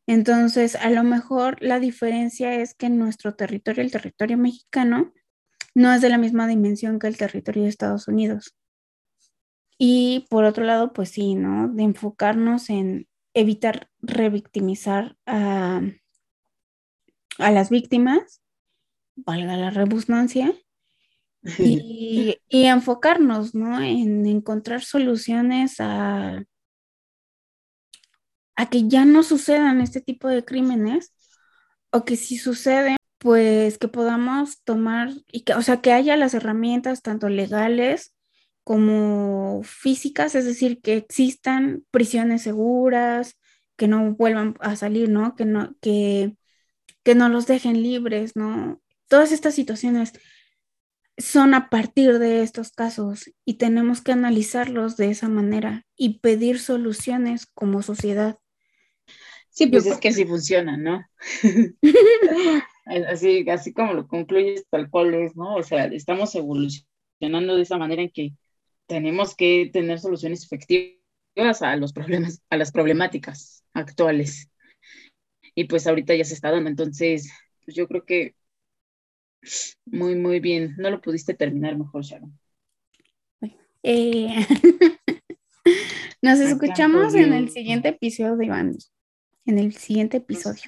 Entonces, 0.07 0.75
a 0.75 0.89
lo 0.91 1.03
mejor 1.03 1.57
la 1.61 1.79
diferencia 1.79 2.53
es 2.55 2.75
que 2.75 2.89
nuestro 2.89 3.35
territorio, 3.35 3.83
el 3.83 3.91
territorio 3.91 4.37
mexicano, 4.37 5.13
no 5.73 5.93
es 5.93 6.01
de 6.01 6.09
la 6.09 6.17
misma 6.17 6.47
dimensión 6.47 6.99
que 6.99 7.07
el 7.07 7.17
territorio 7.17 7.63
de 7.63 7.69
Estados 7.69 8.07
Unidos. 8.07 8.55
Y 9.77 10.25
por 10.29 10.45
otro 10.45 10.63
lado, 10.63 10.93
pues 10.93 11.09
sí, 11.09 11.35
¿no? 11.35 11.67
De 11.67 11.83
enfocarnos 11.83 12.69
en 12.69 13.07
evitar 13.33 13.89
revictimizar 14.01 15.17
a, 15.25 15.81
a 17.37 17.51
las 17.51 17.69
víctimas, 17.69 18.41
valga 19.15 19.57
la 19.57 19.69
rebusnancia, 19.69 20.53
y, 21.59 22.37
y, 22.49 22.65
enfocarnos, 22.65 23.53
¿no? 23.53 23.79
En 23.81 24.25
encontrar 24.25 24.81
soluciones 24.81 25.79
a, 25.79 26.43
a 28.55 28.69
que 28.69 28.87
ya 28.87 29.05
no 29.05 29.21
sucedan 29.21 29.81
este 29.81 30.01
tipo 30.01 30.27
de 30.27 30.43
crímenes 30.43 31.13
o 31.91 32.03
que 32.03 32.15
si 32.15 32.37
suceden, 32.37 32.95
pues 33.19 33.77
que 33.77 33.87
podamos 33.87 34.63
tomar 34.63 35.11
y 35.31 35.41
que, 35.41 35.53
o 35.53 35.61
sea, 35.61 35.81
que 35.81 35.91
haya 35.91 36.17
las 36.17 36.33
herramientas 36.33 37.01
tanto 37.01 37.29
legales 37.29 38.14
como 38.65 39.61
físicas, 39.63 40.33
es 40.33 40.43
decir, 40.43 40.81
que 40.81 40.97
existan 40.97 41.85
prisiones 41.91 42.41
seguras, 42.41 43.37
que 43.77 43.87
no 43.87 44.15
vuelvan 44.15 44.55
a 44.59 44.75
salir, 44.75 45.07
¿no? 45.07 45.35
Que 45.35 45.45
no, 45.45 45.75
que, 45.81 46.35
que 47.03 47.13
no 47.13 47.29
los 47.29 47.45
dejen 47.45 47.83
libres, 47.83 48.35
¿no? 48.35 48.81
Todas 49.07 49.31
estas 49.31 49.53
situaciones 49.53 50.13
son 51.19 51.53
a 51.53 51.69
partir 51.69 52.17
de 52.17 52.41
estos 52.41 52.71
casos 52.71 53.31
y 53.45 53.53
tenemos 53.53 54.01
que 54.01 54.11
analizarlos 54.11 54.97
de 54.97 55.11
esa 55.11 55.29
manera 55.29 55.85
y 55.95 56.19
pedir 56.19 56.59
soluciones 56.59 57.45
como 57.45 57.83
sociedad. 57.83 58.39
Sí, 59.51 59.67
pues 59.67 59.85
es 59.85 59.99
que 59.99 60.09
así 60.09 60.25
funciona, 60.25 60.75
¿no? 60.75 61.05
así, 63.07 63.47
así 63.47 63.73
como 63.73 63.93
lo 63.93 64.07
concluyes, 64.07 64.65
tal 64.71 64.89
cual 64.89 65.13
es, 65.13 65.35
¿no? 65.35 65.55
O 65.55 65.61
sea, 65.61 65.85
estamos 65.85 66.33
evolucionando 66.33 67.55
de 67.55 67.61
esa 67.61 67.77
manera 67.77 68.01
en 68.01 68.09
que 68.09 68.33
tenemos 68.87 69.35
que 69.35 69.69
tener 69.71 69.99
soluciones 69.99 70.43
efectivas 70.43 71.61
a 71.61 71.75
los 71.75 71.93
problemas, 71.93 72.41
a 72.49 72.57
las 72.57 72.71
problemáticas 72.71 73.63
actuales. 73.73 74.49
Y 75.53 75.65
pues 75.65 75.87
ahorita 75.87 76.15
ya 76.15 76.25
se 76.25 76.33
está 76.33 76.51
dando, 76.51 76.69
entonces, 76.69 77.31
pues 77.63 77.75
yo 77.75 77.87
creo 77.87 78.05
que 78.05 78.35
muy, 79.85 80.15
muy 80.15 80.39
bien. 80.39 80.75
No 80.77 80.89
lo 80.89 81.01
pudiste 81.01 81.33
terminar 81.33 81.77
mejor, 81.77 82.03
Sharon. 82.03 82.37
Eh, 83.83 84.27
nos 86.21 86.39
escuchamos 86.39 87.13
en 87.13 87.33
el 87.33 87.49
siguiente 87.49 87.89
episodio, 87.89 88.41
Iván 88.41 88.75
en 89.45 89.59
el 89.59 89.73
siguiente 89.73 90.17
episodio. 90.17 90.63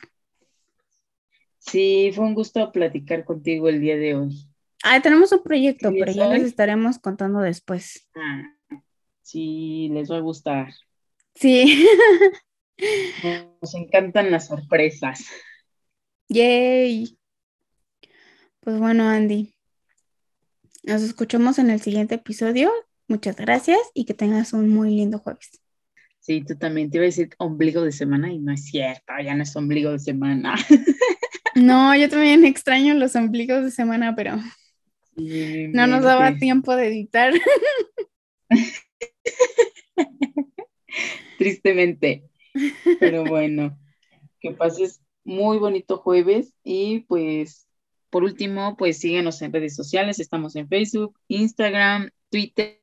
Sí, 1.57 2.11
fue 2.13 2.25
un 2.25 2.35
gusto 2.35 2.71
platicar 2.71 3.25
contigo 3.25 3.67
el 3.67 3.81
día 3.81 3.97
de 3.97 4.15
hoy. 4.15 4.47
Ah, 4.83 5.01
tenemos 5.01 5.31
un 5.31 5.43
proyecto, 5.43 5.91
pero 5.91 6.11
ya 6.11 6.27
les 6.27 6.43
estaremos 6.43 6.99
contando 6.99 7.39
después. 7.39 8.07
Ah, 8.15 8.43
sí, 9.21 9.89
les 9.91 10.09
va 10.11 10.17
a 10.17 10.21
gustar. 10.21 10.73
Sí. 11.35 11.87
Nos 13.61 13.73
encantan 13.73 14.31
las 14.31 14.47
sorpresas. 14.47 15.25
Yay. 16.29 17.17
Pues 18.59 18.77
bueno, 18.77 19.09
Andy. 19.09 19.53
Nos 20.83 21.01
escuchamos 21.01 21.59
en 21.59 21.69
el 21.69 21.81
siguiente 21.81 22.15
episodio. 22.15 22.71
Muchas 23.07 23.35
gracias 23.35 23.79
y 23.93 24.05
que 24.05 24.13
tengas 24.13 24.53
un 24.53 24.69
muy 24.69 24.91
lindo 24.95 25.19
jueves. 25.19 25.61
Sí, 26.19 26.43
tú 26.45 26.57
también 26.57 26.91
te 26.91 26.97
iba 26.97 27.03
a 27.03 27.05
decir 27.05 27.29
ombligo 27.37 27.81
de 27.83 27.91
semana 27.91 28.31
y 28.31 28.39
no 28.39 28.53
es 28.53 28.65
cierto, 28.65 29.13
ya 29.23 29.33
no 29.33 29.43
es 29.43 29.55
ombligo 29.55 29.91
de 29.91 29.99
semana. 29.99 30.55
No, 31.57 31.95
yo 31.95 32.07
también 32.07 32.45
extraño 32.45 32.93
los 32.93 33.15
ombligos 33.15 33.63
de 33.63 33.71
semana, 33.71 34.15
pero 34.15 34.37
no 35.17 35.87
nos 35.87 36.03
daba 36.03 36.37
tiempo 36.37 36.75
de 36.75 36.87
editar. 36.87 37.33
Tristemente. 41.37 42.29
Pero 42.99 43.25
bueno, 43.25 43.77
que 44.39 44.51
pases 44.51 45.01
muy 45.23 45.57
bonito 45.57 45.97
jueves 45.97 46.53
y 46.63 47.01
pues 47.01 47.67
por 48.09 48.23
último, 48.23 48.77
pues 48.77 48.99
síguenos 48.99 49.41
en 49.41 49.51
redes 49.51 49.75
sociales, 49.75 50.19
estamos 50.19 50.55
en 50.55 50.69
Facebook, 50.69 51.19
Instagram, 51.27 52.09
Twitter 52.29 52.79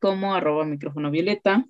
como 0.00 0.34
arroba 0.34 0.64
micrófono 0.64 1.10
violeta 1.10 1.66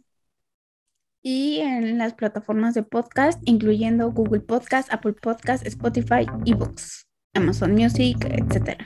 y 1.29 1.59
en 1.59 1.99
las 1.99 2.15
plataformas 2.15 2.75
de 2.75 2.85
podcast, 2.85 3.43
incluyendo 3.47 4.13
Google 4.13 4.43
Podcast, 4.43 4.93
Apple 4.93 5.15
Podcast, 5.15 5.67
Spotify, 5.67 6.25
eBooks, 6.45 7.05
Amazon 7.35 7.75
Music, 7.75 8.17
etc. 8.31 8.79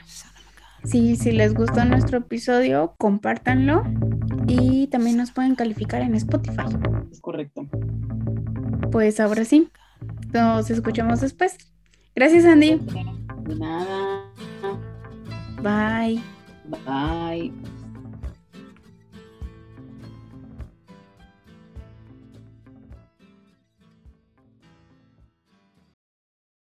Si, 0.83 1.15
si 1.15 1.31
les 1.31 1.53
gustó 1.53 1.85
nuestro 1.85 2.19
episodio, 2.19 2.95
compártanlo 2.97 3.83
y 4.47 4.87
también 4.87 5.17
nos 5.17 5.31
pueden 5.31 5.55
calificar 5.55 6.01
en 6.01 6.15
Spotify. 6.15 6.63
Es 7.11 7.21
correcto. 7.21 7.67
Pues 8.91 9.19
ahora 9.19 9.45
sí, 9.45 9.69
nos 10.33 10.69
escuchamos 10.69 11.21
después. 11.21 11.57
Gracias, 12.15 12.45
Andy. 12.45 12.79
De 13.43 13.55
nada. 13.55 14.31
Bye. 15.61 16.21
Bye. 16.85 17.51